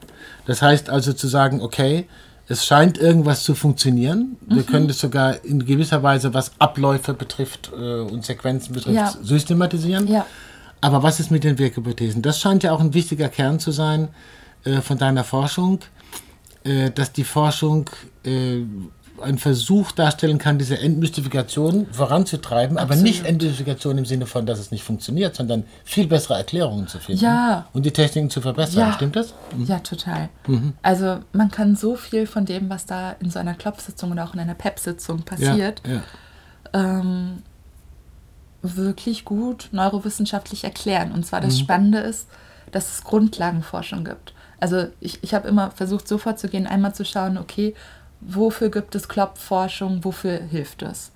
Das 0.46 0.62
heißt 0.62 0.90
also 0.90 1.14
zu 1.14 1.28
sagen, 1.28 1.62
okay, 1.62 2.06
es 2.48 2.64
scheint 2.64 3.00
irgendwas 3.00 3.44
zu 3.44 3.56
funktionieren. 3.56 4.38
Wir 4.48 4.58
Mhm. 4.62 4.66
können 4.68 4.88
das 4.88 5.00
sogar 5.00 5.44
in 5.44 5.66
gewisser 5.66 6.04
Weise, 6.04 6.34
was 6.36 6.52
Abläufe 6.60 7.16
betrifft 7.16 7.72
äh, 7.76 8.02
und 8.02 8.24
Sequenzen 8.24 8.74
betrifft, 8.76 8.96
Ja. 8.96 9.14
systematisieren. 9.24 10.08
ja, 10.08 10.26
Aber 10.82 11.02
was 11.02 11.20
ist 11.20 11.32
mit 11.32 11.44
den 11.44 11.58
Wirkhypothesen? 11.58 12.22
Das 12.22 12.40
scheint 12.40 12.62
ja 12.62 12.72
auch 12.72 12.80
ein 12.82 12.94
wichtiger 12.94 13.30
Kern 13.30 13.60
zu 13.60 13.72
sein 13.72 14.10
äh, 14.64 14.82
von 14.82 15.00
deiner 15.00 15.24
Forschung, 15.24 15.80
äh, 16.64 16.92
dass 16.92 17.12
die 17.12 17.24
Forschung 17.24 17.90
äh, 18.24 18.62
einen 19.22 19.38
Versuch 19.38 19.92
darstellen 19.92 20.38
kann, 20.38 20.58
diese 20.58 20.78
Entmystifikation 20.80 21.88
voranzutreiben, 21.92 22.78
aber 22.78 22.96
nicht 22.96 23.26
Entmystifikation 23.26 23.98
im 23.98 24.06
Sinne 24.06 24.26
von, 24.26 24.46
dass 24.46 24.60
es 24.60 24.72
nicht 24.72 24.84
funktioniert, 24.84 25.36
sondern 25.36 25.64
viel 25.84 26.08
bessere 26.08 26.36
Erklärungen 26.36 26.88
zu 26.88 27.00
finden 27.00 27.24
Ja. 27.24 27.68
und 27.74 27.86
die 27.86 27.92
Techniken 27.92 28.30
zu 28.30 28.42
verbessern. 28.42 28.80
Ja. 28.90 28.94
Stimmt 28.94 29.16
das? 29.16 29.34
ja, 29.66 29.80
total. 29.80 30.30
Also 30.82 31.20
man 31.34 31.50
kann 31.52 31.76
so 31.76 31.96
viel 31.96 32.28
von 32.28 32.46
dem, 32.46 32.70
was 32.70 32.86
da 32.86 33.12
in 33.20 33.30
so 33.30 33.40
einer 33.40 33.54
Klopfsitzung 33.54 34.12
oder 34.12 34.26
auch 34.26 34.34
in 34.34 34.40
einer 34.40 34.54
PEP-Sitzung 34.56 35.22
passiert, 35.24 35.82
Ja, 35.88 36.02
ähm, 36.74 37.44
wirklich 38.62 39.26
gut 39.26 39.70
neurowissenschaftlich 39.72 40.64
erklären. 40.64 41.12
Und 41.12 41.26
zwar 41.26 41.40
das 41.42 41.60
Spannende 41.60 42.00
ist, 42.00 42.28
dass 42.72 42.92
es 42.92 43.04
Grundlagenforschung 43.04 44.04
gibt. 44.04 44.34
Also 44.60 44.88
ich, 45.00 45.20
ich 45.22 45.34
habe 45.34 45.48
immer 45.48 45.72
versucht, 45.72 46.08
so 46.08 46.18
vorzugehen, 46.18 46.66
einmal 46.66 46.96
zu 46.96 47.06
schauen, 47.06 47.38
okay, 47.38 47.76
wofür 48.28 48.70
gibt 48.70 48.96
es 48.96 49.08
Klopfforschung, 49.08 50.04
wofür 50.04 50.40
hilft 50.40 50.82
es? 50.82 51.12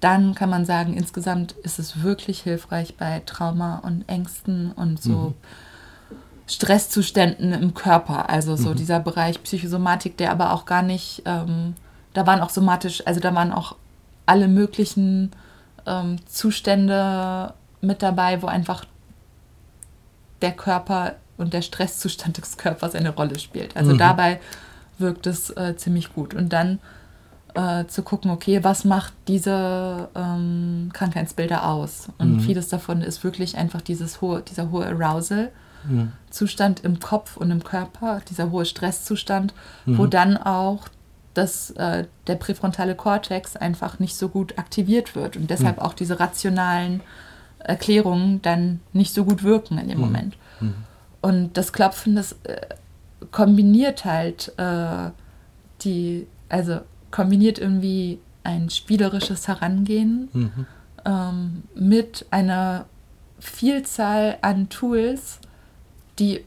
Dann 0.00 0.34
kann 0.34 0.50
man 0.50 0.64
sagen, 0.64 0.94
insgesamt 0.94 1.52
ist 1.62 1.78
es 1.78 2.02
wirklich 2.02 2.42
hilfreich 2.42 2.96
bei 2.96 3.20
Trauma 3.26 3.78
und 3.78 4.08
Ängsten 4.08 4.72
und 4.72 5.02
so 5.02 5.34
Stresszuständen 6.46 7.52
im 7.52 7.74
Körper. 7.74 8.30
Also 8.30 8.56
so 8.56 8.74
dieser 8.74 9.00
Bereich 9.00 9.42
Psychosomatik, 9.42 10.16
der 10.16 10.30
aber 10.30 10.52
auch 10.52 10.64
gar 10.64 10.82
nicht, 10.82 11.22
ähm, 11.26 11.74
da 12.14 12.26
waren 12.26 12.40
auch 12.40 12.50
somatisch, 12.50 13.06
also 13.06 13.20
da 13.20 13.34
waren 13.34 13.52
auch 13.52 13.76
alle 14.24 14.48
möglichen 14.48 15.32
ähm, 15.86 16.16
Zustände 16.26 17.52
mit 17.80 18.02
dabei, 18.02 18.40
wo 18.40 18.46
einfach 18.46 18.84
der 20.40 20.52
Körper 20.52 21.16
und 21.36 21.52
der 21.52 21.62
Stresszustand 21.62 22.38
des 22.38 22.56
Körpers 22.56 22.94
eine 22.94 23.10
Rolle 23.10 23.38
spielt. 23.38 23.76
Also 23.76 23.92
mhm. 23.94 23.98
dabei 23.98 24.40
wirkt 24.98 25.26
es 25.26 25.50
äh, 25.50 25.76
ziemlich 25.76 26.14
gut. 26.14 26.34
Und 26.34 26.52
dann 26.52 26.78
äh, 27.54 27.86
zu 27.86 28.02
gucken, 28.02 28.30
okay, 28.30 28.62
was 28.62 28.84
macht 28.84 29.12
diese 29.26 30.08
ähm, 30.14 30.90
Krankheitsbilder 30.92 31.68
aus? 31.68 32.08
Und 32.18 32.36
mhm. 32.36 32.40
vieles 32.40 32.68
davon 32.68 33.02
ist 33.02 33.24
wirklich 33.24 33.56
einfach 33.56 33.80
dieses 33.80 34.20
hohe, 34.20 34.42
dieser 34.42 34.70
hohe 34.70 34.86
Arousal-Zustand 34.86 36.82
mhm. 36.82 36.90
im 36.90 37.00
Kopf 37.00 37.36
und 37.36 37.50
im 37.50 37.64
Körper, 37.64 38.20
dieser 38.28 38.50
hohe 38.50 38.64
Stresszustand, 38.64 39.54
wo 39.86 40.04
mhm. 40.04 40.10
dann 40.10 40.36
auch 40.36 40.88
dass 41.38 41.70
äh, 41.70 42.06
der 42.26 42.34
präfrontale 42.34 42.96
Kortex 42.96 43.54
einfach 43.54 44.00
nicht 44.00 44.16
so 44.16 44.28
gut 44.28 44.58
aktiviert 44.58 45.14
wird 45.14 45.36
und 45.36 45.48
deshalb 45.48 45.76
mhm. 45.76 45.82
auch 45.82 45.94
diese 45.94 46.18
rationalen 46.18 47.00
Erklärungen 47.60 48.42
dann 48.42 48.80
nicht 48.92 49.14
so 49.14 49.24
gut 49.24 49.44
wirken 49.44 49.78
in 49.78 49.88
dem 49.88 49.98
mhm. 49.98 50.04
Moment. 50.04 50.36
Mhm. 50.60 50.74
Und 51.20 51.56
das 51.56 51.72
Klopfen, 51.72 52.16
das 52.16 52.32
äh, 52.42 52.60
kombiniert 53.30 54.04
halt 54.04 54.52
äh, 54.56 55.10
die, 55.82 56.26
also 56.48 56.80
kombiniert 57.10 57.58
irgendwie 57.58 58.18
ein 58.44 58.70
spielerisches 58.70 59.48
Herangehen 59.48 60.28
mhm. 60.32 60.66
ähm, 61.04 61.62
mit 61.74 62.26
einer 62.30 62.86
Vielzahl 63.38 64.38
an 64.42 64.68
Tools, 64.68 65.38
die 66.18 66.44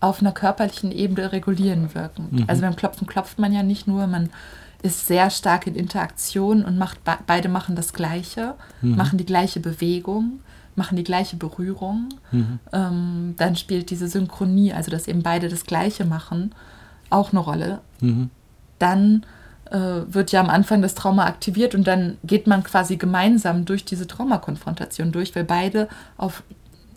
auf 0.00 0.20
einer 0.20 0.32
körperlichen 0.32 0.90
Ebene 0.90 1.32
regulieren 1.32 1.94
wirken. 1.94 2.28
Mhm. 2.30 2.44
Also 2.48 2.62
beim 2.62 2.76
Klopfen 2.76 3.06
klopft 3.06 3.38
man 3.38 3.52
ja 3.52 3.62
nicht 3.62 3.86
nur, 3.86 4.06
man 4.06 4.30
ist 4.82 5.06
sehr 5.06 5.30
stark 5.30 5.68
in 5.68 5.76
Interaktion 5.76 6.64
und 6.64 6.76
macht 6.76 6.98
beide 7.26 7.48
machen 7.48 7.76
das 7.76 7.92
Gleiche, 7.92 8.54
mhm. 8.80 8.96
machen 8.96 9.16
die 9.16 9.24
gleiche 9.24 9.60
Bewegung, 9.60 10.40
machen 10.76 10.96
die 10.96 11.04
gleiche 11.04 11.36
Berührung. 11.36 12.08
Mhm. 12.30 12.58
Ähm, 12.72 13.34
dann 13.36 13.56
spielt 13.56 13.90
diese 13.90 14.08
Synchronie, 14.08 14.72
also 14.72 14.90
dass 14.90 15.08
eben 15.08 15.22
beide 15.22 15.48
das 15.48 15.64
Gleiche 15.64 16.04
machen, 16.04 16.54
auch 17.10 17.32
eine 17.32 17.40
Rolle. 17.40 17.80
Mhm. 18.00 18.30
Dann 18.78 19.24
äh, 19.70 20.02
wird 20.06 20.32
ja 20.32 20.40
am 20.40 20.50
Anfang 20.50 20.82
das 20.82 20.94
Trauma 20.94 21.26
aktiviert 21.26 21.74
und 21.74 21.86
dann 21.86 22.18
geht 22.24 22.46
man 22.46 22.62
quasi 22.62 22.96
gemeinsam 22.96 23.64
durch 23.64 23.84
diese 23.84 24.06
Traumakonfrontation 24.06 25.12
durch, 25.12 25.34
weil 25.36 25.44
beide 25.44 25.88
auf 26.16 26.42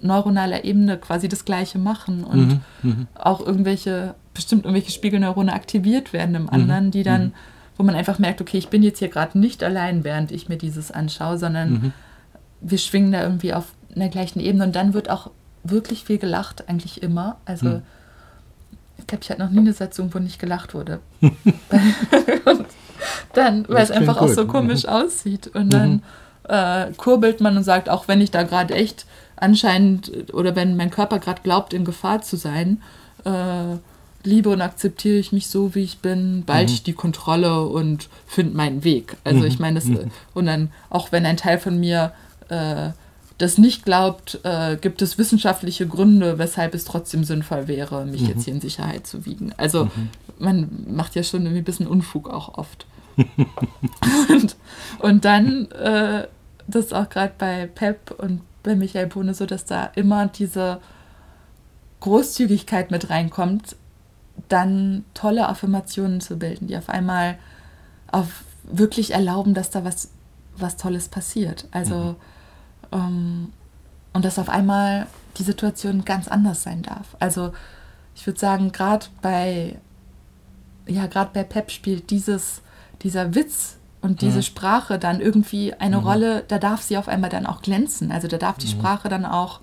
neuronaler 0.01 0.63
Ebene 0.63 0.97
quasi 0.97 1.27
das 1.27 1.45
Gleiche 1.45 1.79
machen 1.79 2.23
und 2.23 2.47
mhm. 2.47 2.61
mhm. 2.83 3.07
auch 3.15 3.45
irgendwelche, 3.45 4.15
bestimmt 4.33 4.65
irgendwelche 4.65 4.91
Spiegelneurone 4.91 5.53
aktiviert 5.53 6.13
werden 6.13 6.35
im 6.35 6.43
mhm, 6.43 6.49
anderen, 6.49 6.91
die 6.91 7.03
dann, 7.03 7.25
mhm. 7.25 7.33
wo 7.77 7.83
man 7.83 7.95
einfach 7.95 8.19
merkt, 8.19 8.41
okay, 8.41 8.57
ich 8.57 8.69
bin 8.69 8.83
jetzt 8.83 8.99
hier 8.99 9.09
gerade 9.09 9.37
nicht 9.37 9.63
allein, 9.63 10.03
während 10.03 10.31
ich 10.31 10.47
mir 10.47 10.57
dieses 10.57 10.91
anschaue, 10.91 11.37
sondern. 11.37 11.93
Wir 12.69 12.77
schwingen 12.77 13.11
da 13.11 13.21
irgendwie 13.21 13.53
auf 13.53 13.65
einer 13.95 14.09
gleichen 14.09 14.39
Ebene 14.39 14.65
und 14.65 14.75
dann 14.75 14.93
wird 14.93 15.09
auch 15.09 15.29
wirklich 15.63 16.03
viel 16.03 16.17
gelacht, 16.17 16.67
eigentlich 16.67 17.03
immer. 17.03 17.37
Also 17.45 17.67
mhm. 17.67 17.81
ich 18.97 19.07
glaube, 19.07 19.23
ich 19.23 19.29
hatte 19.29 19.41
noch 19.41 19.51
nie 19.51 19.59
eine 19.59 19.73
Sitzung, 19.73 20.13
wo 20.13 20.19
nicht 20.19 20.39
gelacht 20.39 20.73
wurde. 20.73 20.99
und 21.21 22.65
dann, 23.33 23.65
weil 23.67 23.83
es 23.83 23.91
einfach 23.91 24.19
gut. 24.19 24.29
auch 24.29 24.33
so 24.33 24.47
komisch 24.47 24.85
aussieht. 24.85 25.47
Und 25.47 25.73
dann 25.73 26.01
äh, 26.47 26.91
kurbelt 26.97 27.39
man 27.39 27.57
und 27.57 27.63
sagt, 27.63 27.89
auch 27.89 28.07
wenn 28.07 28.21
ich 28.21 28.31
da 28.31 28.43
gerade 28.43 28.73
echt 28.73 29.05
anscheinend 29.35 30.33
oder 30.33 30.55
wenn 30.55 30.75
mein 30.75 30.89
Körper 30.89 31.19
gerade 31.19 31.41
glaubt, 31.43 31.73
in 31.73 31.85
Gefahr 31.85 32.21
zu 32.21 32.35
sein, 32.35 32.81
äh, 33.25 33.77
liebe 34.23 34.49
und 34.49 34.61
akzeptiere 34.61 35.17
ich 35.17 35.31
mich 35.31 35.47
so, 35.47 35.75
wie 35.75 35.83
ich 35.83 35.99
bin, 35.99 36.43
bald 36.45 36.69
mhm. 36.69 36.83
die 36.85 36.93
Kontrolle 36.93 37.61
und 37.61 38.09
finde 38.25 38.57
meinen 38.57 38.83
Weg. 38.83 39.17
Also 39.23 39.41
mhm. 39.41 39.45
ich 39.45 39.59
meine, 39.59 39.75
das, 39.75 39.85
mhm. 39.85 40.11
und 40.33 40.47
dann, 40.47 40.71
auch 40.89 41.11
wenn 41.11 41.25
ein 41.25 41.37
Teil 41.37 41.59
von 41.59 41.79
mir 41.79 42.11
äh, 42.49 42.91
das 43.37 43.57
nicht 43.57 43.83
glaubt, 43.83 44.39
äh, 44.43 44.77
gibt 44.77 45.01
es 45.01 45.17
wissenschaftliche 45.17 45.87
Gründe, 45.87 46.37
weshalb 46.37 46.73
es 46.73 46.85
trotzdem 46.85 47.23
sinnvoll 47.23 47.67
wäre, 47.67 48.05
mich 48.05 48.21
mhm. 48.21 48.27
jetzt 48.27 48.45
hier 48.45 48.53
in 48.53 48.61
Sicherheit 48.61 49.05
zu 49.05 49.25
wiegen. 49.25 49.51
Also 49.57 49.85
mhm. 49.85 50.09
man 50.39 50.85
macht 50.87 51.15
ja 51.15 51.23
schon 51.23 51.41
irgendwie 51.41 51.59
ein 51.59 51.65
bisschen 51.65 51.87
Unfug 51.87 52.29
auch 52.29 52.57
oft. 52.57 52.85
und, 54.29 54.55
und 54.99 55.25
dann, 55.25 55.69
äh, 55.71 56.27
das 56.67 56.85
ist 56.85 56.93
auch 56.93 57.09
gerade 57.09 57.33
bei 57.37 57.67
Pep 57.67 58.11
und 58.17 58.41
bei 58.63 58.75
Michael 58.75 59.07
Bohne 59.07 59.33
so, 59.33 59.45
dass 59.45 59.65
da 59.65 59.85
immer 59.95 60.27
diese 60.27 60.79
Großzügigkeit 61.99 62.89
mit 62.91 63.09
reinkommt, 63.09 63.75
dann 64.49 65.05
tolle 65.13 65.47
Affirmationen 65.47 66.21
zu 66.21 66.37
bilden, 66.37 66.67
die 66.67 66.77
auf 66.77 66.89
einmal 66.89 67.37
auf 68.11 68.43
wirklich 68.63 69.11
erlauben, 69.11 69.53
dass 69.53 69.69
da 69.69 69.83
was, 69.83 70.11
was 70.57 70.77
Tolles 70.77 71.09
passiert. 71.09 71.67
Also, 71.71 71.95
mhm. 71.95 72.15
Ähm, 72.95 73.51
und 74.13 74.25
dass 74.25 74.39
auf 74.39 74.49
einmal 74.49 75.07
die 75.37 75.43
Situation 75.43 76.05
ganz 76.05 76.27
anders 76.27 76.63
sein 76.63 76.81
darf. 76.81 77.15
Also, 77.19 77.51
ich 78.15 78.25
würde 78.25 78.39
sagen, 78.39 78.71
gerade 78.71 79.07
bei, 79.21 79.77
ja, 80.87 81.07
gerade 81.07 81.31
bei 81.33 81.43
Pep 81.43 81.69
spielt 81.69 82.09
dieses, 82.09 82.61
dieser 83.01 83.35
Witz 83.35 83.77
und 84.01 84.21
diese 84.21 84.37
mhm. 84.37 84.43
Sprache 84.43 84.99
dann 84.99 85.19
irgendwie 85.19 85.73
eine 85.73 85.97
mhm. 85.97 86.03
Rolle, 86.07 86.43
da 86.47 86.59
darf 86.59 86.81
sie 86.81 86.97
auf 86.97 87.07
einmal 87.07 87.29
dann 87.29 87.45
auch 87.45 87.61
glänzen. 87.61 88.11
Also 88.11 88.27
da 88.27 88.37
darf 88.37 88.57
die 88.57 88.67
mhm. 88.67 88.79
Sprache 88.79 89.09
dann 89.09 89.25
auch 89.25 89.59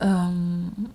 ähm, 0.00 0.90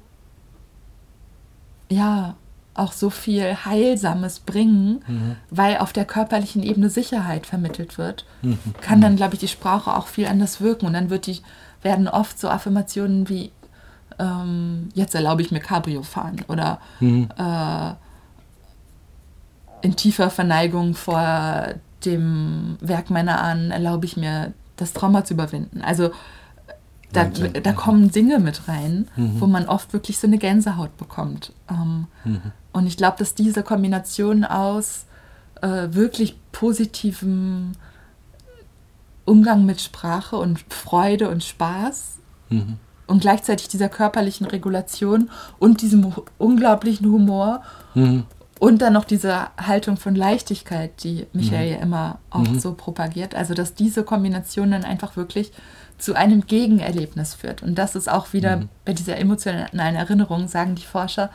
ja 1.90 2.36
auch 2.80 2.94
so 2.94 3.10
viel 3.10 3.56
Heilsames 3.65 4.39
bringen, 4.39 5.04
mhm. 5.08 5.36
weil 5.50 5.78
auf 5.78 5.94
der 5.94 6.06
körperlichen 6.06 6.63
Ebene 6.63 6.89
Sicherheit 6.89 7.46
vermittelt 7.46 7.98
wird, 7.98 8.26
mhm. 8.42 8.58
kann 8.82 9.02
dann, 9.02 9.15
glaube 9.15 9.36
ich, 9.36 9.39
die 9.39 9.48
Sprache 9.48 9.96
auch 9.96 10.08
viel 10.08 10.28
anders 10.28 10.62
wirken. 10.62 10.86
Und 10.86 10.94
dann 10.94 11.10
wird 11.10 11.28
die, 11.28 11.39
werden 11.82 12.08
oft 12.08 12.39
so 12.39 12.50
Affirmationen 12.50 13.30
wie 13.30 13.52
ähm, 14.20 14.89
jetzt 14.94 15.15
erlaube 15.15 15.42
ich 15.42 15.52
mir 15.52 15.62
Cabrio 15.62 16.04
fahren 16.04 16.42
oder 16.48 16.80
mhm. 17.00 17.30
äh, 17.38 17.94
in 19.82 19.96
tiefer 19.96 20.30
Verneigung 20.30 20.94
vor 20.94 21.70
dem 22.06 22.78
Werk 22.82 23.10
meiner 23.10 23.42
Ahnen 23.42 23.72
erlaube 23.72 24.06
ich 24.06 24.18
mir, 24.18 24.54
das 24.76 24.94
Trauma 24.94 25.26
zu 25.26 25.34
überwinden. 25.34 25.82
Also 25.82 26.12
da, 27.12 27.26
da 27.26 27.74
kommen 27.74 28.12
Dinge 28.12 28.39
mit 28.39 28.67
rein, 28.67 29.08
mhm. 29.15 29.41
wo 29.41 29.48
man 29.48 29.67
oft 29.67 29.93
wirklich 29.93 30.19
so 30.19 30.28
eine 30.28 30.38
Gänsehaut 30.38 30.95
bekommt. 30.98 31.54
Ähm, 31.69 32.08
mhm. 32.24 32.52
Und 32.72 32.88
ich 32.88 32.98
glaube, 32.98 33.17
dass 33.17 33.34
diese 33.34 33.63
Kombination 33.63 34.45
aus 34.45 35.06
äh, 35.62 35.88
wirklich 35.91 36.36
positivem 36.52 37.74
Umgang 39.26 39.65
mit 39.65 39.82
Sprache 39.82 40.38
und 40.38 40.60
Freude 40.69 41.30
und 41.30 41.43
Spaß 41.43 42.17
mhm. 42.50 42.78
und 43.08 43.22
gleichzeitig 43.22 43.67
dieser 43.67 43.89
körperlichen 43.89 44.48
Regulation 44.48 45.30
und 45.60 45.82
diesem 45.82 46.13
unglaublichen 46.38 47.08
Humor 47.12 47.62
mhm. 47.95 48.26
Und 48.60 48.82
dann 48.82 48.91
noch 48.91 49.06
diese 49.06 49.48
Haltung 49.58 49.95
von 49.95 50.15
Leichtigkeit, 50.15 51.04
die 51.04 51.26
Michael 51.32 51.67
mhm. 51.67 51.74
ja 51.74 51.78
immer 51.80 52.19
auch 52.30 52.39
mhm. 52.39 52.60
so 52.60 52.74
propagiert. 52.74 53.34
Also, 53.34 53.54
dass 53.54 53.74
diese 53.74 54.04
Kombination 54.04 54.72
dann 54.72 54.84
einfach 54.84 55.15
wirklich 55.15 55.54
zu 55.98 56.13
einem 56.13 56.45
Gegenerlebnis 56.45 57.36
führt. 57.36 57.63
Und 57.63 57.76
das 57.76 57.95
ist 57.95 58.10
auch 58.10 58.34
wieder 58.34 58.58
mhm. 58.58 58.69
bei 58.84 58.93
dieser 58.93 59.17
emotionalen 59.17 59.95
Erinnerung, 59.95 60.48
sagen 60.50 60.76
die 60.76 60.84
Forscher, 60.84 61.30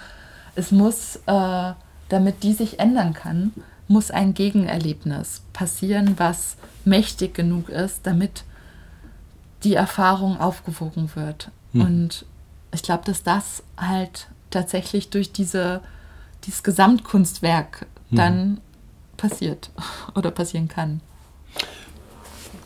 es 0.54 0.70
muss, 0.70 1.16
äh, 1.26 1.72
damit 2.08 2.42
die 2.42 2.52
sich 2.52 2.78
ändern 2.78 3.14
kann, 3.14 3.52
muss 3.88 4.10
ein 4.10 4.34
Gegenerlebnis 4.34 5.42
passieren, 5.52 6.14
was 6.18 6.56
mächtig 6.84 7.34
genug 7.34 7.68
ist, 7.68 8.06
damit 8.06 8.44
die 9.62 9.74
Erfahrung 9.74 10.38
aufgewogen 10.38 11.10
wird. 11.14 11.50
Mhm. 11.72 11.80
Und 11.80 12.26
ich 12.72 12.82
glaube, 12.82 13.04
dass 13.04 13.22
das 13.22 13.62
halt 13.76 14.28
tatsächlich 14.50 15.10
durch 15.10 15.32
diese 15.32 15.80
dieses 16.46 16.62
Gesamtkunstwerk 16.62 17.86
hm. 18.10 18.16
dann 18.16 18.60
passiert 19.16 19.70
oder 20.14 20.30
passieren 20.30 20.68
kann. 20.68 21.00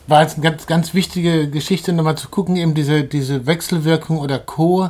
War 0.07 0.23
jetzt 0.23 0.35
eine 0.35 0.43
ganz, 0.43 0.65
ganz 0.65 0.93
wichtige 0.93 1.49
Geschichte, 1.49 1.93
nochmal 1.93 2.17
zu 2.17 2.29
gucken, 2.29 2.55
eben 2.55 2.73
diese, 2.73 3.03
diese 3.03 3.45
Wechselwirkung 3.45 4.19
oder 4.19 4.39
Co- 4.39 4.89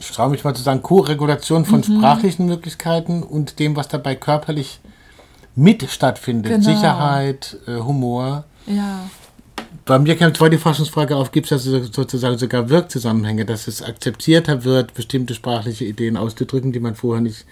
ich 0.00 0.10
traue 0.10 0.30
mich 0.30 0.42
mal 0.44 0.54
zu 0.54 0.62
sagen, 0.62 0.82
Co-Regulation 0.82 1.64
von 1.64 1.78
mhm. 1.78 1.84
sprachlichen 1.98 2.46
Möglichkeiten 2.46 3.22
und 3.22 3.58
dem, 3.58 3.76
was 3.76 3.88
dabei 3.88 4.16
körperlich 4.16 4.80
mit 5.54 5.88
stattfindet. 5.88 6.52
Genau. 6.52 6.64
Sicherheit, 6.64 7.56
äh, 7.66 7.78
Humor. 7.78 8.44
Ja 8.66 9.08
bei 9.84 9.98
mir 9.98 10.16
kam 10.16 10.34
zwar 10.34 10.50
die 10.50 10.58
Forschungsfrage 10.58 11.16
auf, 11.16 11.30
gibt 11.30 11.46
es 11.46 11.52
also 11.52 11.82
sozusagen 11.84 12.38
sogar 12.38 12.70
Wirkzusammenhänge, 12.70 13.44
dass 13.44 13.68
es 13.68 13.82
akzeptierter 13.82 14.64
wird, 14.64 14.94
bestimmte 14.94 15.34
sprachliche 15.34 15.84
Ideen 15.84 16.16
auszudrücken, 16.16 16.72
die 16.72 16.80
man 16.80 16.94
vorher 16.94 17.20
nicht 17.20 17.44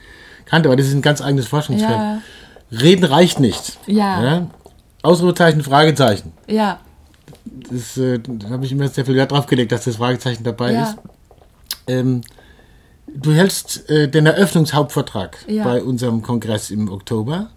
kannte. 0.47 0.68
Aber 0.68 0.77
das 0.77 0.87
ist 0.87 0.95
ein 0.95 1.03
ganz 1.03 1.21
eigenes 1.21 1.47
Forschungsfeld. 1.49 1.92
Ja. 1.92 2.23
Reden 2.71 3.05
reicht 3.05 3.38
nicht. 3.38 3.79
Ja. 3.87 4.25
ja? 4.25 4.51
Ausrufezeichen, 5.03 5.62
Fragezeichen. 5.62 6.33
Ja. 6.49 6.81
Das, 7.45 7.97
äh, 7.99 8.18
da 8.18 8.51
habe 8.51 8.64
ich 8.64 8.73
immer 8.73 8.88
sehr 8.88 9.05
viel 9.05 9.16
Wert 9.16 9.33
drauf 9.33 9.47
gelegt, 9.47 9.73
dass 9.73 9.85
das 9.85 9.97
Fragezeichen 9.97 10.45
dabei 10.45 10.73
ja. 10.73 10.83
ist. 10.85 10.97
Ähm, 11.87 12.23
du 13.14 13.33
hältst 13.33 13.90
äh, 13.90 14.09
den 14.09 14.25
Eröffnungshauptvertrag 14.25 15.37
ja. 15.49 15.64
bei 15.64 15.83
unserem 15.83 16.23
Kongress 16.23 16.71
im 16.71 16.90
Oktober 16.90 17.51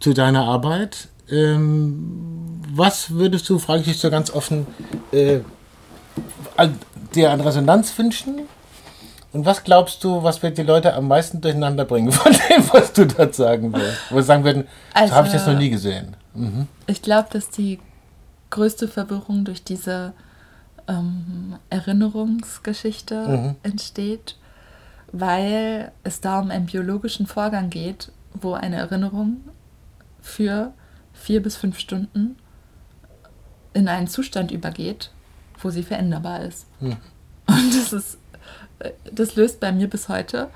zu 0.00 0.14
deiner 0.14 0.44
Arbeit. 0.44 1.08
Ähm, 1.30 2.60
was 2.74 3.10
würdest 3.10 3.48
du, 3.48 3.58
frage 3.58 3.80
ich 3.80 3.86
dich 3.88 3.98
so 3.98 4.10
ganz 4.10 4.30
offen, 4.30 4.66
äh, 5.12 5.40
dir 7.14 7.30
an 7.30 7.40
Resonanz 7.40 7.96
wünschen? 7.98 8.40
Und 9.32 9.44
was 9.44 9.62
glaubst 9.62 10.02
du, 10.04 10.22
was 10.22 10.42
wird 10.42 10.56
die 10.56 10.62
Leute 10.62 10.94
am 10.94 11.06
meisten 11.08 11.40
durcheinander 11.40 11.84
bringen 11.84 12.12
von 12.12 12.32
dem, 12.32 12.64
was 12.72 12.92
du 12.92 13.06
dort 13.06 13.34
sagen 13.34 13.72
willst? 13.72 13.98
Wo 14.10 14.20
sagen 14.20 14.44
würden, 14.44 14.66
Also- 14.94 15.10
so 15.10 15.16
habe 15.16 15.26
ich 15.26 15.32
das 15.34 15.46
noch 15.46 15.58
nie 15.58 15.70
gesehen. 15.70 16.16
Mhm. 16.34 16.66
Ich 16.86 17.02
glaube, 17.02 17.28
dass 17.32 17.50
die 17.50 17.78
größte 18.50 18.88
Verwirrung 18.88 19.44
durch 19.44 19.62
diese 19.62 20.12
ähm, 20.88 21.56
Erinnerungsgeschichte 21.68 23.28
Mhm. 23.28 23.54
entsteht, 23.62 24.36
weil 25.12 25.92
es 26.02 26.20
da 26.22 26.40
um 26.40 26.50
einen 26.50 26.64
biologischen 26.66 27.26
Vorgang 27.26 27.68
geht, 27.68 28.10
wo 28.32 28.54
eine 28.54 28.76
Erinnerung 28.76 29.38
für 30.22 30.72
vier 31.20 31.42
bis 31.42 31.56
fünf 31.56 31.78
Stunden 31.78 32.36
in 33.74 33.88
einen 33.88 34.06
Zustand 34.08 34.50
übergeht, 34.50 35.10
wo 35.60 35.70
sie 35.70 35.82
veränderbar 35.82 36.40
ist. 36.42 36.66
Mhm. 36.80 36.96
Und 37.46 37.74
das 37.76 37.92
ist, 37.92 38.18
äh, 38.78 38.90
das 39.12 39.36
löst 39.36 39.60
bei 39.60 39.72
mir 39.72 39.88
bis 39.88 40.08
heute 40.08 40.48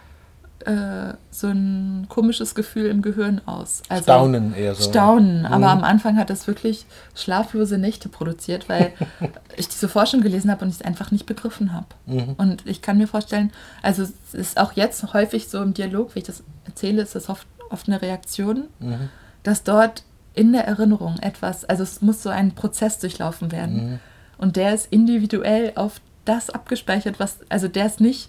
äh, 0.64 1.14
so 1.32 1.48
ein 1.48 2.06
komisches 2.08 2.54
Gefühl 2.54 2.86
im 2.86 3.02
Gehirn 3.02 3.40
aus. 3.46 3.82
Also, 3.88 4.04
Staunen 4.04 4.54
eher 4.54 4.76
so. 4.76 4.88
Staunen, 4.90 5.44
aber 5.44 5.56
Mhm. 5.74 5.78
am 5.78 5.84
Anfang 5.84 6.16
hat 6.16 6.30
das 6.30 6.46
wirklich 6.46 6.86
schlaflose 7.16 7.78
Nächte 7.78 8.08
produziert, 8.08 8.68
weil 8.68 8.92
ich 9.56 9.68
diese 9.68 9.88
Forschung 9.88 10.20
gelesen 10.20 10.50
habe 10.52 10.64
und 10.64 10.70
ich 10.70 10.76
es 10.76 10.82
einfach 10.82 11.10
nicht 11.10 11.26
begriffen 11.26 11.72
habe. 11.72 11.86
Mhm. 12.06 12.34
Und 12.38 12.64
ich 12.66 12.80
kann 12.80 12.96
mir 12.98 13.08
vorstellen, 13.08 13.50
also 13.82 14.04
es 14.04 14.34
ist 14.34 14.56
auch 14.56 14.72
jetzt 14.74 15.12
häufig 15.14 15.48
so 15.48 15.60
im 15.60 15.74
Dialog, 15.74 16.14
wie 16.14 16.20
ich 16.20 16.26
das 16.26 16.44
erzähle, 16.64 17.02
ist 17.02 17.16
das 17.16 17.28
oft, 17.28 17.46
oft 17.70 17.88
eine 17.88 18.00
Reaktion, 18.00 18.68
Mhm. 18.78 19.08
dass 19.42 19.64
dort 19.64 20.04
in 20.34 20.52
der 20.52 20.66
Erinnerung 20.66 21.18
etwas, 21.20 21.64
also 21.64 21.82
es 21.82 22.00
muss 22.02 22.22
so 22.22 22.30
ein 22.30 22.52
Prozess 22.54 22.98
durchlaufen 22.98 23.52
werden. 23.52 23.90
Mhm. 23.92 23.98
Und 24.38 24.56
der 24.56 24.74
ist 24.74 24.86
individuell 24.90 25.72
auf 25.76 26.00
das 26.24 26.50
abgespeichert, 26.50 27.18
was, 27.20 27.38
also 27.48 27.68
der 27.68 27.86
ist 27.86 28.00
nicht, 28.00 28.28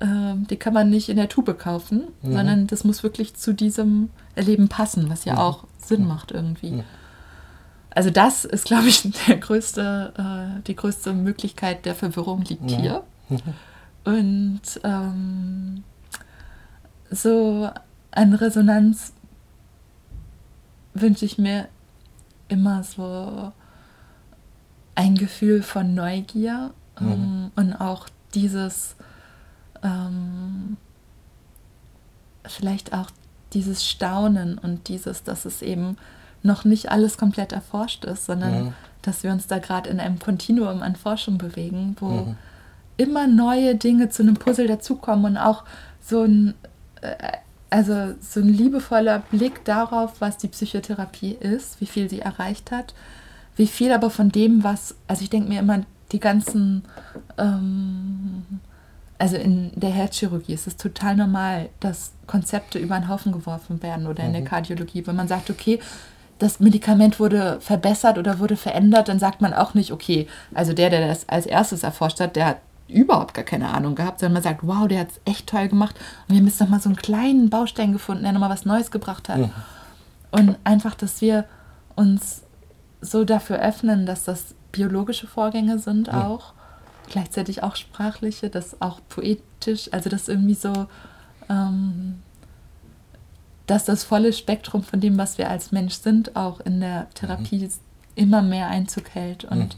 ähm, 0.00 0.46
die 0.48 0.56
kann 0.56 0.74
man 0.74 0.90
nicht 0.90 1.08
in 1.08 1.16
der 1.16 1.28
Tube 1.28 1.58
kaufen, 1.58 2.04
Mhm. 2.22 2.32
sondern 2.32 2.66
das 2.66 2.84
muss 2.84 3.02
wirklich 3.02 3.34
zu 3.34 3.52
diesem 3.54 4.10
Erleben 4.34 4.68
passen, 4.68 5.08
was 5.10 5.24
ja 5.24 5.38
auch 5.38 5.64
Sinn 5.78 6.06
macht 6.06 6.30
irgendwie. 6.32 6.72
Mhm. 6.72 6.84
Also 7.92 8.10
das 8.10 8.44
ist, 8.44 8.66
glaube 8.66 8.88
ich, 8.88 9.02
der 9.26 9.36
größte, 9.38 10.12
äh, 10.16 10.62
die 10.66 10.76
größte 10.76 11.12
Möglichkeit 11.12 11.84
der 11.86 11.94
Verwirrung 11.94 12.42
liegt 12.42 12.62
Mhm. 12.62 12.68
hier. 12.68 13.02
Und 14.04 14.60
ähm, 14.84 15.84
so 17.10 17.68
an 18.12 18.34
Resonanz 18.34 19.12
wünsche 20.94 21.24
ich 21.24 21.38
mir 21.38 21.68
immer 22.48 22.82
so 22.82 23.52
ein 24.94 25.14
Gefühl 25.14 25.62
von 25.62 25.94
Neugier 25.94 26.72
ähm, 27.00 27.50
und 27.56 27.74
auch 27.74 28.08
dieses 28.34 28.96
ähm, 29.82 30.76
vielleicht 32.44 32.92
auch 32.92 33.10
dieses 33.52 33.86
Staunen 33.88 34.58
und 34.58 34.88
dieses, 34.88 35.22
dass 35.22 35.44
es 35.44 35.62
eben 35.62 35.96
noch 36.42 36.64
nicht 36.64 36.90
alles 36.90 37.18
komplett 37.18 37.52
erforscht 37.52 38.04
ist, 38.04 38.26
sondern 38.26 38.64
Mhm. 38.66 38.72
dass 39.02 39.22
wir 39.22 39.32
uns 39.32 39.46
da 39.46 39.58
gerade 39.58 39.90
in 39.90 40.00
einem 40.00 40.18
Kontinuum 40.18 40.82
an 40.82 40.96
Forschung 40.96 41.38
bewegen, 41.38 41.96
wo 42.00 42.08
Mhm. 42.08 42.36
immer 42.96 43.26
neue 43.26 43.74
Dinge 43.76 44.08
zu 44.08 44.22
einem 44.22 44.34
Puzzle 44.34 44.66
dazukommen 44.66 45.24
und 45.32 45.36
auch 45.38 45.64
so 46.00 46.22
ein, 46.22 46.54
äh, 47.02 47.14
also 47.70 48.14
so 48.20 48.40
ein 48.40 48.48
liebevoller 48.48 49.20
Blick 49.30 49.64
darauf, 49.64 50.20
was 50.20 50.36
die 50.36 50.48
Psychotherapie 50.48 51.32
ist, 51.32 51.80
wie 51.80 51.86
viel 51.86 52.10
sie 52.10 52.20
erreicht 52.20 52.72
hat, 52.72 52.94
wie 53.56 53.68
viel 53.68 53.92
aber 53.92 54.10
von 54.10 54.30
dem, 54.30 54.64
was, 54.64 54.96
also 55.06 55.22
ich 55.22 55.30
denke 55.30 55.48
mir 55.48 55.60
immer, 55.60 55.82
die 56.12 56.20
ganzen, 56.20 56.82
ähm, 57.38 58.44
also 59.18 59.36
in 59.36 59.70
der 59.76 59.90
Herzchirurgie 59.90 60.54
ist 60.54 60.66
es 60.66 60.76
total 60.76 61.14
normal, 61.14 61.68
dass 61.78 62.12
Konzepte 62.26 62.78
über 62.78 62.98
den 62.98 63.08
Haufen 63.08 63.32
geworfen 63.32 63.82
werden 63.82 64.06
oder 64.06 64.24
in 64.24 64.32
der 64.32 64.44
Kardiologie, 64.44 65.06
wenn 65.06 65.16
man 65.16 65.28
sagt, 65.28 65.50
okay, 65.50 65.78
das 66.38 66.58
Medikament 66.58 67.20
wurde 67.20 67.60
verbessert 67.60 68.18
oder 68.18 68.38
wurde 68.38 68.56
verändert, 68.56 69.08
dann 69.08 69.18
sagt 69.18 69.42
man 69.42 69.52
auch 69.52 69.74
nicht, 69.74 69.92
okay, 69.92 70.26
also 70.54 70.72
der, 70.72 70.90
der 70.90 71.06
das 71.06 71.28
als 71.28 71.46
erstes 71.46 71.82
erforscht 71.82 72.18
hat, 72.18 72.34
der 72.34 72.46
hat 72.46 72.56
überhaupt 72.90 73.34
gar 73.34 73.44
keine 73.44 73.68
Ahnung 73.68 73.94
gehabt, 73.94 74.20
sondern 74.20 74.34
man 74.34 74.42
sagt, 74.42 74.60
wow, 74.66 74.86
der 74.88 75.00
hat 75.00 75.10
es 75.10 75.20
echt 75.24 75.48
toll 75.48 75.68
gemacht. 75.68 75.94
Und 76.28 76.34
wir 76.34 76.40
haben 76.40 76.46
jetzt 76.46 76.60
nochmal 76.60 76.80
so 76.80 76.88
einen 76.88 76.96
kleinen 76.96 77.50
Baustein 77.50 77.92
gefunden, 77.92 78.22
der 78.24 78.32
nochmal 78.32 78.50
was 78.50 78.64
Neues 78.64 78.90
gebracht 78.90 79.28
hat. 79.28 79.50
Und 80.30 80.56
einfach, 80.64 80.94
dass 80.94 81.20
wir 81.20 81.44
uns 81.96 82.42
so 83.00 83.24
dafür 83.24 83.58
öffnen, 83.58 84.06
dass 84.06 84.24
das 84.24 84.54
biologische 84.72 85.26
Vorgänge 85.26 85.78
sind 85.78 86.12
auch, 86.12 86.52
gleichzeitig 87.08 87.62
auch 87.62 87.76
sprachliche, 87.76 88.50
das 88.50 88.80
auch 88.80 89.00
poetisch, 89.08 89.92
also 89.92 90.08
das 90.10 90.28
irgendwie 90.28 90.54
so, 90.54 90.86
ähm, 91.48 92.20
dass 93.66 93.84
das 93.84 94.04
volle 94.04 94.32
Spektrum 94.32 94.82
von 94.82 95.00
dem, 95.00 95.18
was 95.18 95.38
wir 95.38 95.48
als 95.48 95.72
Mensch 95.72 95.94
sind, 95.94 96.36
auch 96.36 96.60
in 96.60 96.80
der 96.80 97.08
Therapie 97.14 97.68
immer 98.14 98.42
mehr 98.42 98.68
Einzug 98.68 99.10
hält 99.10 99.44
und 99.44 99.76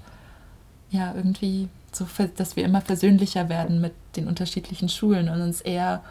ja, 0.91 1.15
irgendwie 1.15 1.69
so, 1.95 2.07
dass 2.37 2.57
wir 2.57 2.65
immer 2.65 2.81
versöhnlicher 2.81 3.49
werden 3.49 3.81
mit 3.81 3.93
den 4.17 4.29
unterschiedlichen 4.29 4.89
Schulen 4.89 5.29
und 5.29 5.41
uns 5.41 5.61
eher 5.61 6.03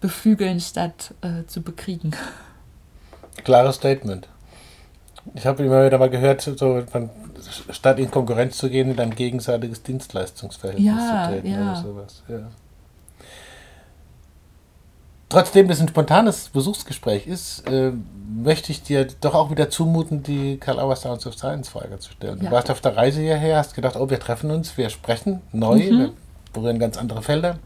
beflügeln, 0.00 0.60
statt 0.60 1.14
äh, 1.20 1.46
zu 1.46 1.62
bekriegen. 1.62 2.14
Klares 3.44 3.76
Statement. 3.76 4.28
Ich 5.34 5.46
habe 5.46 5.62
immer 5.62 5.84
wieder 5.84 5.98
mal 5.98 6.10
gehört, 6.10 6.40
so, 6.40 6.82
man, 6.92 7.10
statt 7.70 7.98
in 7.98 8.10
Konkurrenz 8.10 8.56
zu 8.56 8.70
gehen, 8.70 8.90
in 8.90 9.00
ein 9.00 9.14
gegenseitiges 9.14 9.82
Dienstleistungsverhältnis 9.82 10.86
Ja, 10.86 11.24
zu 11.24 11.32
treten 11.32 11.52
ja. 11.52 11.72
oder 11.72 11.82
sowas. 11.82 12.22
Ja. 12.28 12.50
Trotzdem 15.30 15.68
das 15.68 15.80
ein 15.80 15.88
spontanes 15.88 16.48
Besuchsgespräch 16.48 17.26
ist, 17.28 17.66
äh, 17.68 17.92
möchte 18.28 18.72
ich 18.72 18.82
dir 18.82 19.06
doch 19.20 19.34
auch 19.34 19.50
wieder 19.50 19.70
zumuten, 19.70 20.22
die 20.24 20.58
Karl 20.58 20.78
Auer 20.80 20.96
Sounds 20.96 21.24
of 21.26 21.34
Science 21.34 21.68
Frage 21.70 21.98
zu 22.00 22.10
stellen. 22.12 22.40
Du 22.40 22.46
Ja. 22.46 22.50
warst 22.50 22.68
auf 22.70 22.80
der 22.80 22.96
Reise 22.96 23.20
hierher, 23.20 23.56
hast 23.56 23.74
gedacht, 23.74 23.96
oh, 23.96 24.10
wir 24.10 24.18
treffen 24.20 24.50
uns, 24.50 24.76
wir 24.76 24.90
sprechen 24.90 25.40
neu, 25.52 25.76
Mhm. 25.78 25.98
wir 25.98 26.10
berühren 26.52 26.78
ganz 26.80 26.98
andere 26.98 27.22
Felder. 27.22 27.58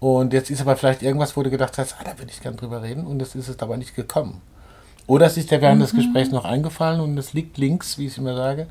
Und 0.00 0.32
jetzt 0.32 0.50
ist 0.50 0.60
aber 0.62 0.76
vielleicht 0.76 1.02
irgendwas, 1.02 1.36
wo 1.36 1.42
du 1.42 1.50
gedacht 1.50 1.76
hast, 1.78 1.94
ah, 2.00 2.04
da 2.04 2.18
würde 2.18 2.30
ich 2.32 2.40
gern 2.40 2.56
drüber 2.56 2.82
reden 2.82 3.06
und 3.06 3.18
das 3.18 3.34
ist 3.34 3.48
es 3.48 3.58
aber 3.60 3.76
nicht 3.76 3.94
gekommen. 3.94 4.40
Oder 5.06 5.26
es 5.26 5.36
ist 5.36 5.50
dir 5.50 5.60
während 5.60 5.82
des 5.82 5.92
Gesprächs 5.94 6.30
noch 6.30 6.46
eingefallen 6.46 7.00
und 7.00 7.18
es 7.18 7.34
liegt 7.34 7.58
links, 7.58 7.98
wie 7.98 8.06
ich 8.06 8.16
immer 8.16 8.34
sage, 8.34 8.66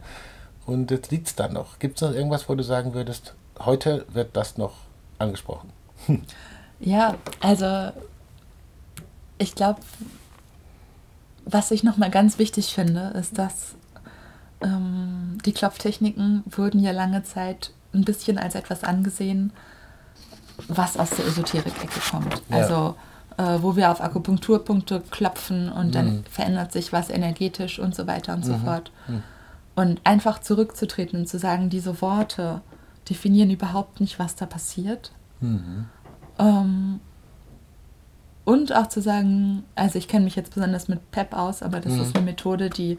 und 0.65 0.89
jetzt 0.89 1.11
liegt 1.11 1.27
es 1.27 1.35
dann 1.35 1.53
noch. 1.53 1.77
Gibt 1.77 1.97
es 1.97 2.01
noch 2.01 2.15
irgendwas, 2.15 2.49
wo 2.49 2.55
du 2.55 2.63
sagen 2.63 2.95
würdest, 2.95 3.35
heute 3.59 4.05
wird 4.11 4.35
das 4.35 4.57
noch 4.57 4.73
angesprochen? 5.19 5.69
Ja, 6.83 7.15
also 7.39 7.91
ich 9.37 9.55
glaube, 9.55 9.79
was 11.45 11.71
ich 11.71 11.83
nochmal 11.83 12.09
ganz 12.09 12.37
wichtig 12.39 12.73
finde, 12.73 13.13
ist, 13.19 13.37
dass 13.37 13.75
ähm, 14.61 15.37
die 15.45 15.53
Klopftechniken 15.53 16.43
wurden 16.45 16.79
ja 16.79 16.91
lange 16.91 17.23
Zeit 17.23 17.71
ein 17.93 18.03
bisschen 18.03 18.37
als 18.37 18.55
etwas 18.55 18.83
angesehen, 18.83 19.53
was 20.67 20.97
aus 20.97 21.11
der 21.11 21.25
Esoterik-Ecke 21.25 21.99
kommt. 22.11 22.41
Ja. 22.49 22.57
Also 22.57 22.95
äh, 23.37 23.61
wo 23.61 23.75
wir 23.75 23.91
auf 23.91 24.01
Akupunkturpunkte 24.01 25.01
klopfen 25.09 25.71
und 25.71 25.95
dann 25.95 26.23
verändert 26.29 26.71
sich 26.71 26.93
was 26.93 27.09
energetisch 27.09 27.79
und 27.79 27.95
so 27.95 28.07
weiter 28.07 28.33
und 28.33 28.45
so 28.45 28.57
fort. 28.57 28.91
Und 29.75 30.01
einfach 30.03 30.39
zurückzutreten 30.39 31.21
und 31.21 31.27
zu 31.27 31.39
sagen, 31.39 31.69
diese 31.69 32.01
Worte 32.01 32.61
definieren 33.09 33.49
überhaupt 33.49 34.01
nicht, 34.01 34.19
was 34.19 34.35
da 34.35 34.45
passiert. 34.45 35.11
Ähm, 36.39 36.99
und 38.45 38.75
auch 38.75 38.87
zu 38.87 39.01
sagen, 39.01 39.63
also 39.75 39.97
ich 39.97 40.07
kenne 40.07 40.25
mich 40.25 40.35
jetzt 40.35 40.53
besonders 40.53 40.87
mit 40.87 41.11
PEP 41.11 41.33
aus, 41.33 41.63
aber 41.63 41.79
das 41.79 41.93
ist 41.93 42.15
eine 42.15 42.25
Methode, 42.25 42.69
die 42.69 42.97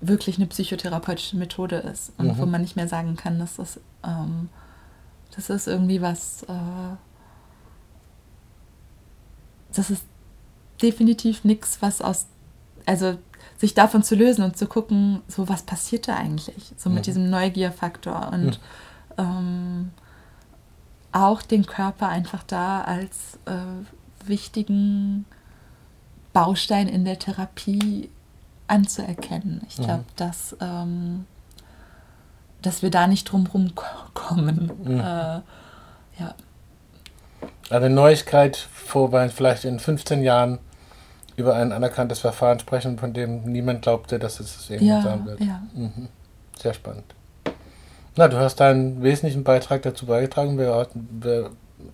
wirklich 0.00 0.36
eine 0.36 0.46
psychotherapeutische 0.46 1.36
Methode 1.36 1.76
ist 1.76 2.12
und 2.18 2.38
wo 2.38 2.46
man 2.46 2.60
nicht 2.60 2.76
mehr 2.76 2.88
sagen 2.88 3.16
kann, 3.16 3.38
dass 3.38 3.56
das, 3.56 3.80
ähm, 4.04 4.48
das 5.34 5.50
ist 5.50 5.66
irgendwie 5.66 6.02
was, 6.02 6.44
äh, 6.44 6.96
das 9.74 9.90
ist 9.90 10.04
definitiv 10.82 11.44
nichts, 11.44 11.78
was 11.80 12.00
aus, 12.00 12.26
also 12.86 13.16
sich 13.56 13.74
davon 13.74 14.02
zu 14.02 14.14
lösen 14.14 14.44
und 14.44 14.56
zu 14.56 14.66
gucken, 14.66 15.22
so 15.26 15.48
was 15.48 15.62
passiert 15.62 16.06
da 16.06 16.16
eigentlich, 16.16 16.74
so 16.76 16.90
mit 16.90 17.06
diesem 17.06 17.30
Neugierfaktor 17.30 18.30
und 18.32 18.60
ähm, 19.18 19.90
auch 21.14 21.42
den 21.42 21.64
Körper 21.64 22.08
einfach 22.08 22.42
da 22.42 22.82
als 22.82 23.38
äh, 23.46 24.26
wichtigen 24.28 25.24
Baustein 26.32 26.88
in 26.88 27.04
der 27.04 27.18
Therapie 27.18 28.10
anzuerkennen. 28.66 29.62
Ich 29.68 29.76
glaube, 29.76 30.04
dass, 30.16 30.56
ähm, 30.60 31.26
dass 32.62 32.82
wir 32.82 32.90
da 32.90 33.06
nicht 33.06 33.24
drum 33.30 33.46
rumkommen. 33.46 34.68
kommen. 34.74 34.98
Äh, 34.98 35.02
ja. 36.20 36.34
Eine 37.70 37.90
Neuigkeit, 37.90 38.56
vor 38.56 39.12
wir 39.12 39.28
vielleicht 39.30 39.64
in 39.64 39.78
15 39.78 40.22
Jahren 40.22 40.58
über 41.36 41.54
ein 41.54 41.72
anerkanntes 41.72 42.20
Verfahren 42.20 42.58
sprechen, 42.58 42.98
von 42.98 43.12
dem 43.12 43.44
niemand 43.44 43.82
glaubte, 43.82 44.18
dass 44.18 44.40
es 44.40 44.56
es 44.56 44.70
irgendwann 44.70 44.96
Ja, 44.96 45.02
sein 45.02 45.26
wird. 45.26 45.40
ja. 45.40 45.62
Mhm. 45.74 46.08
Sehr 46.60 46.74
spannend. 46.74 47.04
Na, 48.16 48.28
du 48.28 48.36
hast 48.38 48.60
einen 48.60 49.02
wesentlichen 49.02 49.42
Beitrag 49.44 49.82
dazu 49.82 50.06
beigetragen. 50.06 50.56
Wir, 50.58 50.86
wir 51.20 51.50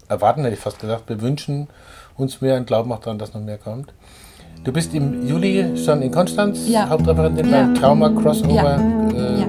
erwarten, 0.09 0.43
hätte 0.43 0.55
ich 0.55 0.61
fast 0.61 0.79
gesagt, 0.79 1.09
wir 1.09 1.21
wünschen 1.23 1.69
uns 2.17 2.41
mehr 2.41 2.57
und 2.57 2.67
glauben 2.67 2.93
auch 2.93 3.01
daran, 3.01 3.19
dass 3.19 3.33
noch 3.33 3.41
mehr 3.41 3.57
kommt. 3.59 3.93
Du 4.65 4.73
bist 4.73 4.93
im 4.95 5.27
Juli 5.27 5.79
schon 5.83 6.03
in 6.03 6.11
Konstanz, 6.11 6.69
Ja. 6.69 6.89
Hauptreferentin 6.91 7.49
Ja. 7.49 7.63
beim 7.63 7.75
Trauma 7.75 8.11
Crossover 8.11 8.53
Ja. 8.53 9.11
äh, 9.11 9.41
Ja. 9.41 9.47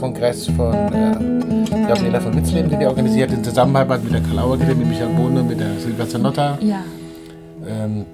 Kongress 0.00 0.46
von 0.46 0.72
äh, 0.74 1.86
Gabriela 1.86 2.20
von 2.20 2.34
Witzleben, 2.36 2.70
den 2.70 2.80
ihr 2.80 2.88
organisiert 2.88 3.30
in 3.32 3.44
Zusammenarbeit 3.44 4.02
mit 4.02 4.14
der 4.14 4.22
Kalauer 4.22 4.56
mit 4.56 4.86
Michael 4.86 5.08
Bohne, 5.14 5.42
mit 5.42 5.60
der 5.60 5.78
Silvester 5.78 6.18
Notta 6.18 6.58
Ja, 6.60 6.82
ähm, 7.66 8.06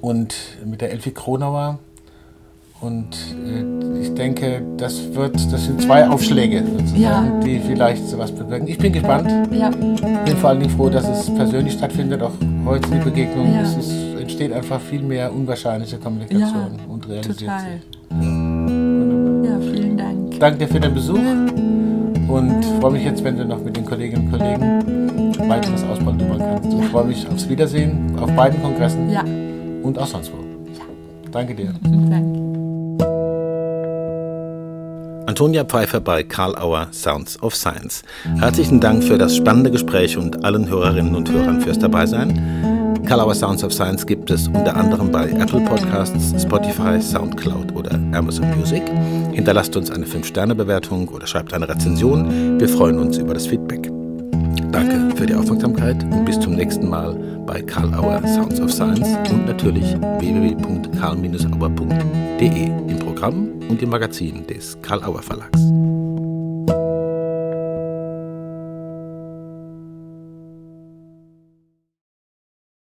und 0.00 0.34
mit 0.64 0.80
der 0.80 0.90
Elfie 0.92 1.10
Kronauer. 1.12 1.78
Und 2.80 3.16
äh, 3.44 4.00
ich 4.02 4.14
denke, 4.14 4.62
das 4.76 5.12
wird, 5.12 5.34
das 5.52 5.64
sind 5.64 5.82
zwei 5.82 6.08
Aufschläge 6.08 6.62
sozusagen, 6.64 7.00
Ja. 7.00 7.24
die 7.44 7.58
vielleicht 7.58 8.06
sowas 8.06 8.30
bewirken. 8.30 8.68
Ich 8.68 8.78
bin 8.78 8.92
gespannt. 8.92 9.28
ja, 9.52 9.70
bin 9.70 10.36
vor 10.36 10.50
allen 10.50 10.60
Dingen 10.60 10.70
froh, 10.70 10.88
dass 10.88 11.08
es 11.08 11.34
persönlich 11.34 11.72
stattfindet, 11.74 12.22
auch 12.22 12.30
heute 12.64 12.88
die 12.90 12.98
Begegnung. 12.98 13.52
Ja. 13.52 13.62
Es 13.62 13.76
ist, 13.76 13.92
entsteht 14.20 14.52
einfach 14.52 14.80
viel 14.80 15.02
mehr 15.02 15.34
unwahrscheinliche 15.34 15.96
Kommunikation 15.98 16.78
ja, 16.78 16.84
und 16.88 17.08
realisiert 17.08 17.38
total. 17.38 17.60
sich. 17.60 19.48
Ja, 19.50 19.60
vielen 19.60 19.96
Dank. 19.98 20.38
Danke 20.38 20.58
dir 20.58 20.68
für 20.68 20.80
den 20.80 20.94
Besuch 20.94 21.18
und 22.28 22.64
freue 22.80 22.92
mich 22.92 23.04
jetzt, 23.04 23.24
wenn 23.24 23.36
du 23.38 23.44
noch 23.44 23.62
mit 23.64 23.76
den 23.76 23.84
Kolleginnen 23.86 24.26
und 24.26 24.38
Kollegen 24.38 25.48
weiteres 25.48 25.82
ausbauen 25.82 26.18
kannst. 26.18 26.74
Und 26.74 26.84
freue 26.84 27.06
mich 27.06 27.26
aufs 27.28 27.48
Wiedersehen 27.48 28.16
auf 28.20 28.30
beiden 28.36 28.62
Kongressen 28.62 29.08
und 29.82 29.98
auch 29.98 30.06
sonst 30.06 30.30
wo. 30.32 30.36
Danke 31.32 31.54
dir. 31.54 31.74
danke. 31.82 32.47
Antonia 35.28 35.62
Pfeiffer 35.62 36.00
bei 36.00 36.22
Karl 36.22 36.56
Auer 36.56 36.88
Sounds 36.90 37.42
of 37.42 37.54
Science. 37.54 38.02
Herzlichen 38.38 38.80
Dank 38.80 39.04
für 39.04 39.18
das 39.18 39.36
spannende 39.36 39.70
Gespräch 39.70 40.16
und 40.16 40.42
allen 40.42 40.70
Hörerinnen 40.70 41.14
und 41.14 41.30
Hörern 41.30 41.60
fürs 41.60 41.78
Dabeisein. 41.78 43.02
Karl 43.04 43.20
Auer 43.20 43.34
Sounds 43.34 43.62
of 43.62 43.74
Science 43.74 44.06
gibt 44.06 44.30
es 44.30 44.48
unter 44.48 44.74
anderem 44.74 45.12
bei 45.12 45.28
Apple 45.28 45.60
Podcasts, 45.60 46.42
Spotify, 46.42 46.98
Soundcloud 46.98 47.76
oder 47.76 47.96
Amazon 48.14 48.48
Music. 48.56 48.82
Hinterlasst 49.32 49.76
uns 49.76 49.90
eine 49.90 50.06
5-Sterne-Bewertung 50.06 51.08
oder 51.08 51.26
schreibt 51.26 51.52
eine 51.52 51.68
Rezension. 51.68 52.58
Wir 52.58 52.70
freuen 52.70 52.98
uns 52.98 53.18
über 53.18 53.34
das 53.34 53.46
Feedback. 53.46 53.92
Danke 54.72 55.14
für 55.14 55.26
die 55.26 55.34
Aufmerksamkeit 55.34 56.02
und 56.04 56.24
bis 56.24 56.40
zum 56.40 56.54
nächsten 56.54 56.88
Mal 56.88 57.12
bei 57.44 57.60
Karl 57.60 57.92
Auer 57.92 58.26
Sounds 58.26 58.58
of 58.62 58.72
Science 58.72 59.06
und 59.30 59.44
natürlich 59.44 59.92
www.karl-auer.de 59.92 62.64
im 62.64 62.98
Programm 62.98 63.57
und 63.68 63.82
im 63.82 63.90
Magazin 63.90 64.46
des 64.46 64.80
Karl 64.82 65.02
Auer 65.04 65.22
Verlags. 65.22 65.77